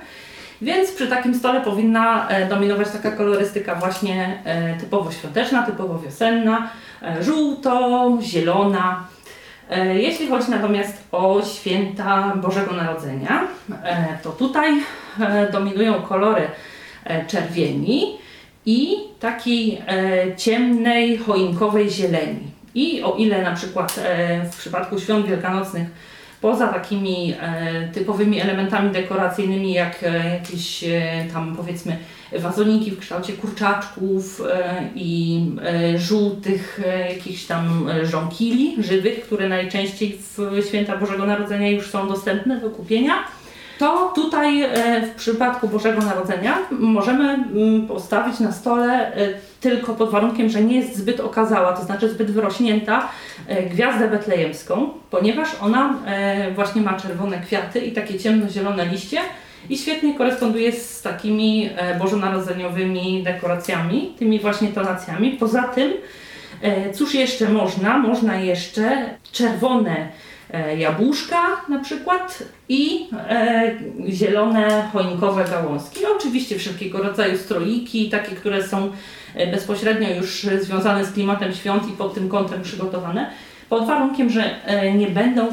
Więc 0.63 0.93
przy 0.93 1.07
takim 1.07 1.35
stole 1.35 1.61
powinna 1.61 2.29
e, 2.29 2.49
dominować 2.49 2.89
taka 2.91 3.11
kolorystyka 3.11 3.75
właśnie 3.75 4.43
e, 4.45 4.77
typowo 4.77 5.13
świąteczna, 5.13 5.63
typowo 5.63 5.99
wiosenna, 5.99 6.71
e, 7.07 7.25
żółto, 7.25 8.19
zielona. 8.23 9.07
Jeśli 9.95 10.29
chodzi 10.29 10.51
natomiast 10.51 11.05
o 11.13 11.43
święta 11.43 12.37
Bożego 12.37 12.73
Narodzenia, 12.73 13.49
to 14.23 14.33
tutaj 14.33 14.83
dominują 15.53 15.95
kolory 15.95 16.49
czerwieni 17.29 18.19
i 18.67 18.97
takiej 19.21 19.83
ciemnej, 20.37 21.19
choinkowej 21.19 21.91
zieleni. 21.91 22.41
I 22.75 23.03
o 23.03 23.15
ile 23.15 23.43
na 23.43 23.55
przykład 23.55 24.01
w 24.53 24.57
przypadku 24.57 25.01
świąt 25.01 25.27
wielkanocnych 25.27 25.89
poza 26.41 26.69
takimi 26.69 27.35
e, 27.41 27.89
typowymi 27.89 28.41
elementami 28.41 28.91
dekoracyjnymi, 28.91 29.73
jak 29.73 30.03
e, 30.03 30.35
jakieś 30.35 30.85
e, 30.85 31.27
tam 31.33 31.57
powiedzmy 31.57 31.97
wazoniki 32.39 32.91
w 32.91 32.99
kształcie 32.99 33.33
kurczaczków 33.33 34.43
i 34.95 35.41
żółtych 35.97 36.81
jakichś 37.09 37.45
tam 37.45 37.89
żonkili 38.03 38.83
żywych, 38.83 39.21
które 39.21 39.49
najczęściej 39.49 40.19
w 40.37 40.67
święta 40.69 40.97
Bożego 40.97 41.27
Narodzenia 41.27 41.71
już 41.71 41.91
są 41.91 42.09
dostępne 42.09 42.61
do 42.61 42.71
kupienia 42.71 43.15
to 43.79 44.13
tutaj 44.15 44.63
e, 44.63 45.03
w 45.03 45.15
przypadku 45.15 45.69
Bożego 45.69 46.03
Narodzenia 46.03 46.59
możemy 46.71 47.25
mm, 47.25 47.87
postawić 47.87 48.41
na 48.41 48.53
stole 48.53 49.15
e, 49.15 49.29
tylko 49.61 49.95
pod 49.95 50.11
warunkiem, 50.11 50.49
że 50.49 50.63
nie 50.63 50.77
jest 50.77 50.97
zbyt 50.97 51.21
okazała, 51.21 51.73
to 51.73 51.85
znaczy 51.85 52.09
zbyt 52.09 52.31
wyrośnięta 52.31 53.09
e, 53.49 53.63
gwiazdę 53.63 54.09
betlejemską, 54.09 54.89
ponieważ 55.11 55.49
ona 55.61 55.95
właśnie 56.55 56.83
ma 56.83 57.01
czerwone 57.01 57.41
kwiaty 57.41 57.81
i 57.81 57.93
takie 57.93 58.19
ciemnozielone 58.19 58.87
liście 58.87 59.19
i 59.71 59.79
świetnie 59.79 60.15
koresponduje 60.15 60.73
z 60.73 61.03
takimi 61.03 61.71
bożonarodzeniowymi 61.99 63.23
dekoracjami, 63.23 64.15
tymi 64.19 64.41
właśnie 64.41 64.69
tonacjami. 64.69 65.31
Poza 65.31 65.63
tym 65.63 65.93
Cóż 66.95 67.15
jeszcze 67.15 67.49
można? 67.49 67.99
Można 67.99 68.37
jeszcze 68.37 69.05
czerwone 69.33 70.09
jabłuszka 70.79 71.43
na 71.69 71.79
przykład 71.79 72.43
i 72.69 73.07
zielone 74.09 74.89
choinkowe 74.93 75.45
gałązki. 75.45 76.01
Oczywiście 76.17 76.59
wszelkiego 76.59 76.99
rodzaju 76.99 77.39
stroliki, 77.39 78.11
takie, 78.11 78.37
które 78.37 78.69
są 78.69 78.91
bezpośrednio 79.53 80.15
już 80.15 80.47
związane 80.61 81.05
z 81.05 81.13
klimatem 81.13 81.53
świąt 81.53 81.89
i 81.89 81.93
pod 81.93 82.15
tym 82.15 82.29
kątem 82.29 82.63
przygotowane, 82.63 83.31
pod 83.69 83.87
warunkiem, 83.87 84.31
że 84.31 84.55
nie 84.95 85.07
będą 85.07 85.49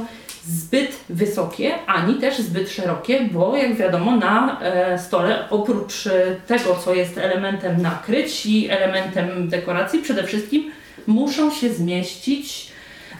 zbyt 0.47 0.99
wysokie, 1.09 1.73
ani 1.87 2.15
też 2.15 2.37
zbyt 2.37 2.69
szerokie, 2.69 3.29
bo 3.31 3.55
jak 3.55 3.75
wiadomo 3.75 4.15
na 4.15 4.61
e, 4.61 4.99
stole 4.99 5.49
oprócz 5.49 6.07
e, 6.07 6.35
tego, 6.47 6.75
co 6.75 6.93
jest 6.93 7.17
elementem 7.17 7.81
nakryć 7.81 8.45
i 8.45 8.69
elementem 8.69 9.49
dekoracji, 9.49 9.99
przede 9.99 10.23
wszystkim 10.23 10.71
muszą 11.07 11.51
się 11.51 11.73
zmieścić 11.73 12.71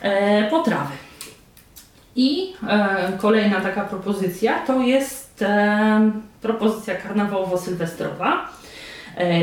e, 0.02 0.50
potrawy. 0.50 0.94
I 2.16 2.54
kolejna 3.18 3.62
taka 3.62 3.82
propozycja 3.82 4.60
to 4.60 4.82
jest 4.82 5.44
propozycja 6.42 6.96
karnawałowo-sylwestrowa. 6.96 8.38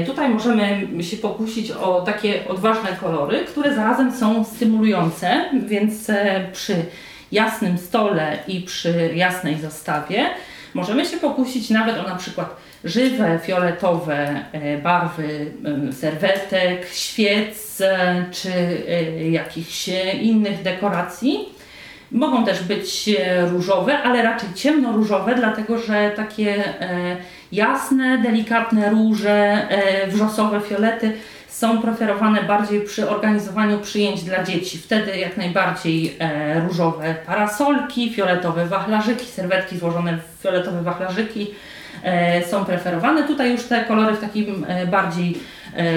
Tutaj 0.07 0.29
możemy 0.29 0.89
się 1.01 1.17
pokusić 1.17 1.71
o 1.71 2.01
takie 2.01 2.49
odważne 2.49 2.89
kolory, 3.01 3.45
które 3.45 3.75
zarazem 3.75 4.13
są 4.13 4.45
stymulujące, 4.45 5.45
więc 5.67 6.11
przy 6.53 6.75
jasnym 7.33 7.79
stole 7.79 8.39
i 8.49 8.61
przy 8.61 9.11
jasnej 9.15 9.61
zastawie 9.61 10.31
możemy 10.75 11.07
się 11.07 11.17
pokusić 11.17 11.71
nawet 11.71 11.99
o 11.99 12.03
na 12.03 12.17
przykład 12.17 12.57
żywe, 12.85 13.39
fioletowe 13.43 14.45
e, 14.53 14.79
barwy 14.79 15.53
serwetek, 15.93 16.89
świec 16.93 17.81
e, 17.81 18.25
czy 18.31 18.53
e, 18.89 19.31
jakichś 19.31 19.89
innych 20.21 20.63
dekoracji. 20.63 21.60
Mogą 22.13 22.45
też 22.45 22.63
być 22.63 23.11
różowe, 23.51 23.99
ale 23.99 24.23
raczej 24.23 24.49
ciemno-różowe, 24.55 25.35
dlatego 25.35 25.79
że 25.79 26.11
takie 26.17 26.65
jasne, 27.53 28.19
delikatne 28.19 28.91
róże, 28.91 29.69
wrzosowe, 30.09 30.61
fiolety 30.61 31.13
są 31.61 31.83
preferowane 31.83 32.43
bardziej 32.43 32.81
przy 32.81 33.11
organizowaniu 33.11 33.79
przyjęć 33.79 34.23
dla 34.23 34.45
dzieci. 34.45 34.79
Wtedy 34.79 35.17
jak 35.17 35.37
najbardziej 35.37 36.17
e, 36.19 36.61
różowe 36.61 37.15
parasolki, 37.27 38.11
fioletowe 38.15 38.67
wachlarzyki, 38.67 39.27
serwetki 39.27 39.79
złożone 39.79 40.19
w 40.19 40.43
fioletowe 40.43 40.83
wachlarzyki 40.83 41.51
e, 42.03 42.45
są 42.45 42.65
preferowane. 42.65 43.23
Tutaj 43.23 43.51
już 43.51 43.63
te 43.63 43.85
kolory 43.85 44.17
w 44.17 44.21
takim 44.21 44.67
e, 44.69 44.87
bardziej 44.87 45.31
e, 45.31 45.35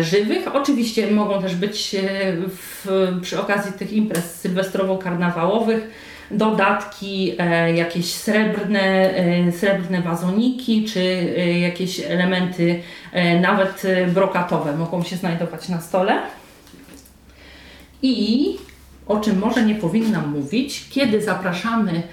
żywych. 0.01 0.55
Oczywiście 0.55 1.11
mogą 1.11 1.41
też 1.41 1.55
być 1.55 1.95
e, 1.95 2.01
w, 2.47 2.87
przy 3.21 3.41
okazji 3.41 3.73
tych 3.73 3.93
imprez 3.93 4.45
sylwestrowo-karnawałowych 4.45 5.81
dodatki, 6.33 7.35
e, 7.39 7.73
jakieś 7.73 8.13
srebrne, 8.13 8.81
e, 9.15 9.51
srebrne 9.51 10.01
wazoniki, 10.01 10.85
czy 10.85 10.99
e, 10.99 11.59
jakieś 11.59 11.99
elementy 11.99 12.81
nawet 13.41 13.83
brokatowe 14.13 14.77
mogą 14.77 15.03
się 15.03 15.15
znajdować 15.15 15.69
na 15.69 15.81
stole. 15.81 16.21
I 18.01 18.47
o 19.07 19.19
czym 19.19 19.39
może 19.39 19.63
nie 19.65 19.75
powinnam 19.75 20.31
mówić, 20.31 20.85
kiedy 20.89 21.21
zapraszamy 21.21 22.03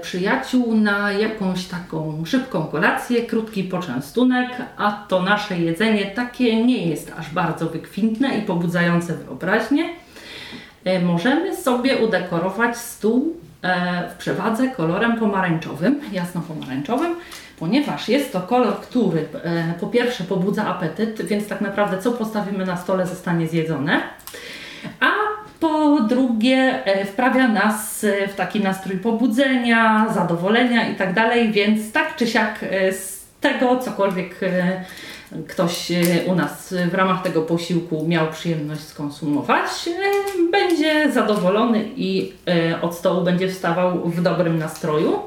przyjaciół 0.00 0.74
na 0.74 1.12
jakąś 1.12 1.64
taką 1.64 2.24
szybką 2.26 2.64
kolację, 2.64 3.22
krótki 3.22 3.64
poczęstunek, 3.64 4.48
a 4.76 4.92
to 5.08 5.22
nasze 5.22 5.58
jedzenie 5.58 6.06
takie 6.06 6.64
nie 6.64 6.86
jest 6.86 7.12
aż 7.18 7.30
bardzo 7.30 7.66
wykwintne 7.66 8.38
i 8.38 8.42
pobudzające 8.42 9.14
wyobraźnię. 9.14 9.88
E, 10.84 11.00
możemy 11.00 11.56
sobie 11.56 11.96
udekorować 11.96 12.76
stół 12.76 13.36
e, 13.62 14.10
w 14.10 14.14
przewadze 14.14 14.68
kolorem 14.68 15.18
pomarańczowym, 15.18 16.00
jasno-pomarańczowym, 16.12 17.16
ponieważ 17.58 18.08
jest 18.08 18.32
to 18.32 18.40
kolor, 18.40 18.80
który 18.80 19.28
e, 19.44 19.74
po 19.80 19.86
pierwsze 19.86 20.24
pobudza 20.24 20.66
apetyt, 20.66 21.22
więc 21.26 21.48
tak 21.48 21.60
naprawdę 21.60 21.98
co 21.98 22.12
postawimy 22.12 22.66
na 22.66 22.76
stole 22.76 23.06
zostanie 23.06 23.48
zjedzone, 23.48 24.00
a 25.00 25.31
po 25.62 26.00
drugie 26.00 26.82
wprawia 27.06 27.48
nas 27.48 28.06
w 28.32 28.34
taki 28.34 28.60
nastrój 28.60 28.96
pobudzenia, 28.96 30.06
zadowolenia 30.14 30.88
i 30.88 30.94
tak 30.96 31.14
dalej, 31.14 31.52
więc 31.52 31.92
tak 31.92 32.16
czy 32.16 32.26
siak 32.26 32.64
z 32.90 33.22
tego 33.40 33.76
cokolwiek 33.76 34.40
ktoś 35.48 35.90
e, 35.90 36.02
u 36.26 36.34
nas 36.34 36.74
w 36.90 36.94
ramach 36.94 37.22
tego 37.22 37.42
posiłku 37.42 38.06
miał 38.08 38.26
przyjemność 38.30 38.80
skonsumować, 38.80 39.88
e, 39.88 40.50
będzie 40.50 41.12
zadowolony 41.12 41.84
i 41.96 42.32
e, 42.48 42.80
od 42.80 42.94
stołu 42.94 43.24
będzie 43.24 43.48
wstawał 43.48 44.08
w 44.08 44.22
dobrym 44.22 44.58
nastroju. 44.58 45.18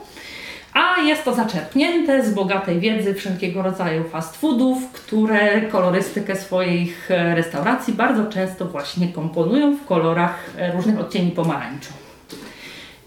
A 0.98 1.02
jest 1.02 1.24
to 1.24 1.36
zaczerpnięte 1.36 2.26
z 2.26 2.34
bogatej 2.34 2.80
wiedzy 2.80 3.14
wszelkiego 3.14 3.62
rodzaju 3.62 4.04
fast 4.04 4.38
foodów, 4.38 4.92
które 4.92 5.62
kolorystykę 5.62 6.36
swoich 6.36 7.10
restauracji 7.10 7.94
bardzo 7.94 8.26
często 8.26 8.66
właśnie 8.66 9.08
komponują 9.08 9.78
w 9.78 9.86
kolorach 9.86 10.50
różnych 10.74 11.00
odcieni 11.00 11.32
pomarańczu. 11.32 11.94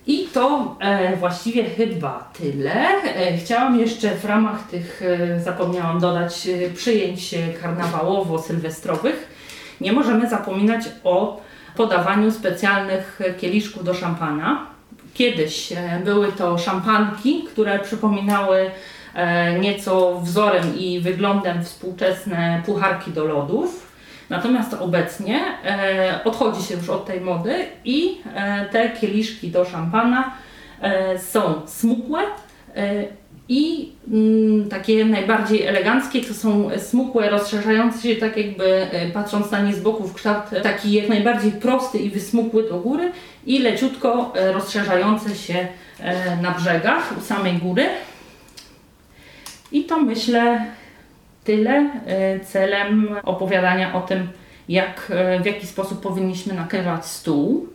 I 0.08 0.28
to 0.32 0.76
e, 0.80 1.16
właściwie 1.16 1.64
chyba 1.64 2.30
tyle. 2.38 2.74
E, 3.04 3.36
chciałam 3.36 3.80
jeszcze 3.80 4.10
w 4.10 4.24
ramach 4.24 4.68
tych, 4.68 5.02
e, 5.02 5.40
zapomniałam 5.40 6.00
dodać, 6.00 6.48
e, 6.48 6.70
przyjęć 6.70 7.34
karnawałowo-sylwestrowych. 7.62 9.16
Nie 9.80 9.92
możemy 9.92 10.30
zapominać 10.30 10.84
o 11.04 11.40
podawaniu 11.76 12.30
specjalnych 12.30 13.20
kieliszków 13.40 13.84
do 13.84 13.94
szampana. 13.94 14.66
Kiedyś 15.18 15.72
e, 15.72 16.00
były 16.04 16.32
to 16.32 16.58
szampanki, 16.58 17.42
które 17.42 17.78
przypominały 17.78 18.70
e, 19.14 19.58
nieco 19.58 20.20
wzorem 20.20 20.78
i 20.78 21.00
wyglądem 21.00 21.64
współczesne 21.64 22.62
pucharki 22.66 23.10
do 23.10 23.24
lodów. 23.24 23.92
Natomiast 24.30 24.74
obecnie 24.74 25.40
e, 25.64 26.20
odchodzi 26.24 26.62
się 26.62 26.74
już 26.74 26.88
od 26.88 27.06
tej 27.06 27.20
mody 27.20 27.54
i 27.84 28.18
te 28.72 28.90
kieliszki 28.90 29.50
do 29.50 29.64
szampana 29.64 30.32
są 31.18 31.60
smukłe 31.66 32.20
i 33.48 33.92
mm, 34.10 34.68
takie 34.68 35.04
najbardziej 35.04 35.66
eleganckie 35.66 36.20
to 36.20 36.34
są 36.34 36.70
smukłe, 36.78 37.30
rozszerzające 37.30 38.08
się 38.08 38.16
tak 38.16 38.36
jakby 38.36 38.86
patrząc 39.14 39.50
na 39.50 39.60
nie 39.60 39.74
z 39.74 39.80
boku 39.80 40.08
w 40.08 40.14
kształt 40.14 40.44
taki 40.62 40.92
jak 40.92 41.08
najbardziej 41.08 41.52
prosty 41.52 41.98
i 41.98 42.10
wysmukły 42.10 42.68
do 42.68 42.78
góry 42.78 43.12
i 43.48 43.58
leciutko 43.58 44.32
e, 44.36 44.52
rozszerzające 44.52 45.34
się 45.34 45.68
na 46.42 46.50
brzegach 46.50 47.18
u 47.18 47.20
samej 47.20 47.52
góry. 47.52 47.86
I 49.72 49.84
to 49.84 50.00
myślę 50.00 50.66
tyle 51.48 51.90
e, 52.06 52.40
celem 52.40 53.08
opowiadania 53.22 53.94
o 53.94 54.00
tym, 54.00 54.28
jak, 54.68 55.12
e, 55.14 55.40
w 55.40 55.46
jaki 55.46 55.66
sposób 55.66 56.02
powinniśmy 56.02 56.54
nakrywać 56.54 57.06
stół. 57.06 57.68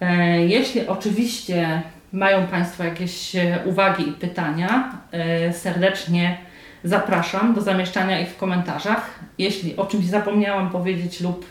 E, 0.00 0.46
jeśli 0.46 0.86
oczywiście 0.86 1.82
mają 2.12 2.46
Państwo 2.46 2.84
jakieś 2.84 3.32
uwagi 3.64 4.08
i 4.08 4.12
pytania, 4.12 4.92
serdecznie 5.52 6.38
zapraszam 6.84 7.54
do 7.54 7.60
zamieszczania 7.60 8.20
ich 8.20 8.28
w 8.28 8.36
komentarzach. 8.36 9.18
Jeśli 9.38 9.76
o 9.76 9.86
czymś 9.86 10.04
zapomniałam 10.04 10.70
powiedzieć 10.70 11.20
lub 11.20 11.48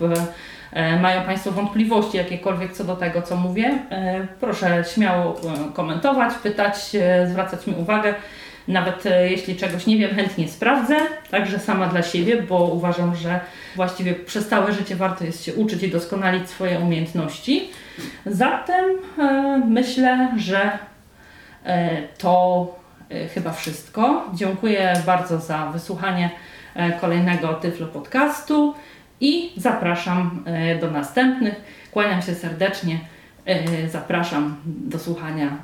mają 1.01 1.21
Państwo 1.21 1.51
wątpliwości 1.51 2.17
jakiekolwiek 2.17 2.73
co 2.73 2.83
do 2.83 2.95
tego, 2.95 3.21
co 3.21 3.35
mówię, 3.35 3.79
proszę 4.39 4.83
śmiało 4.93 5.35
komentować, 5.73 6.33
pytać, 6.43 6.75
zwracać 7.25 7.67
mi 7.67 7.73
uwagę. 7.73 8.13
Nawet 8.67 9.05
e, 9.05 9.31
jeśli 9.31 9.55
czegoś 9.55 9.85
nie 9.85 9.97
wiem, 9.97 10.15
chętnie 10.15 10.47
sprawdzę, 10.47 10.95
także 11.31 11.59
sama 11.59 11.87
dla 11.87 12.03
siebie, 12.03 12.41
bo 12.41 12.63
uważam, 12.65 13.15
że 13.15 13.39
właściwie 13.75 14.13
przez 14.15 14.47
całe 14.47 14.73
życie 14.73 14.95
warto 14.95 15.23
jest 15.23 15.43
się 15.43 15.53
uczyć 15.53 15.83
i 15.83 15.91
doskonalić 15.91 16.49
swoje 16.49 16.79
umiejętności. 16.79 17.69
Zatem 18.25 18.85
e, 19.19 19.61
myślę, 19.67 20.31
że 20.37 20.79
e, 21.65 22.01
to 22.17 22.75
e, 23.09 23.27
chyba 23.27 23.51
wszystko. 23.53 24.25
Dziękuję 24.33 24.93
bardzo 25.05 25.39
za 25.39 25.65
wysłuchanie 25.65 26.29
e, 26.75 26.91
kolejnego 26.91 27.53
Tyflo 27.53 27.87
Podcastu 27.87 28.75
i 29.21 29.51
zapraszam 29.57 30.43
e, 30.45 30.79
do 30.79 30.91
następnych. 30.91 31.55
Kłaniam 31.91 32.21
się 32.21 32.35
serdecznie. 32.35 32.99
Zapraszam 33.91 34.55
do 34.65 34.99
słuchania 34.99 35.57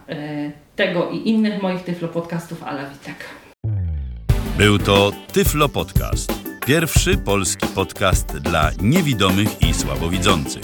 tego 0.75 1.09
i 1.09 1.29
innych 1.29 1.61
moich 1.61 1.83
Tyflo 1.83 2.07
Podcastów 2.07 2.63
Ala 2.63 2.89
Witek. 2.89 3.15
Był 4.57 4.79
to 4.79 5.11
Tyflo 5.33 5.69
Podcast. 5.69 6.33
Pierwszy 6.65 7.17
polski 7.17 7.67
podcast 7.67 8.37
dla 8.37 8.71
niewidomych 8.81 9.61
i 9.61 9.73
słabowidzących. 9.73 10.63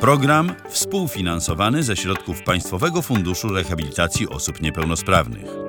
Program 0.00 0.52
współfinansowany 0.68 1.82
ze 1.82 1.96
środków 1.96 2.42
Państwowego 2.42 3.02
Funduszu 3.02 3.48
Rehabilitacji 3.48 4.28
Osób 4.28 4.62
Niepełnosprawnych. 4.62 5.65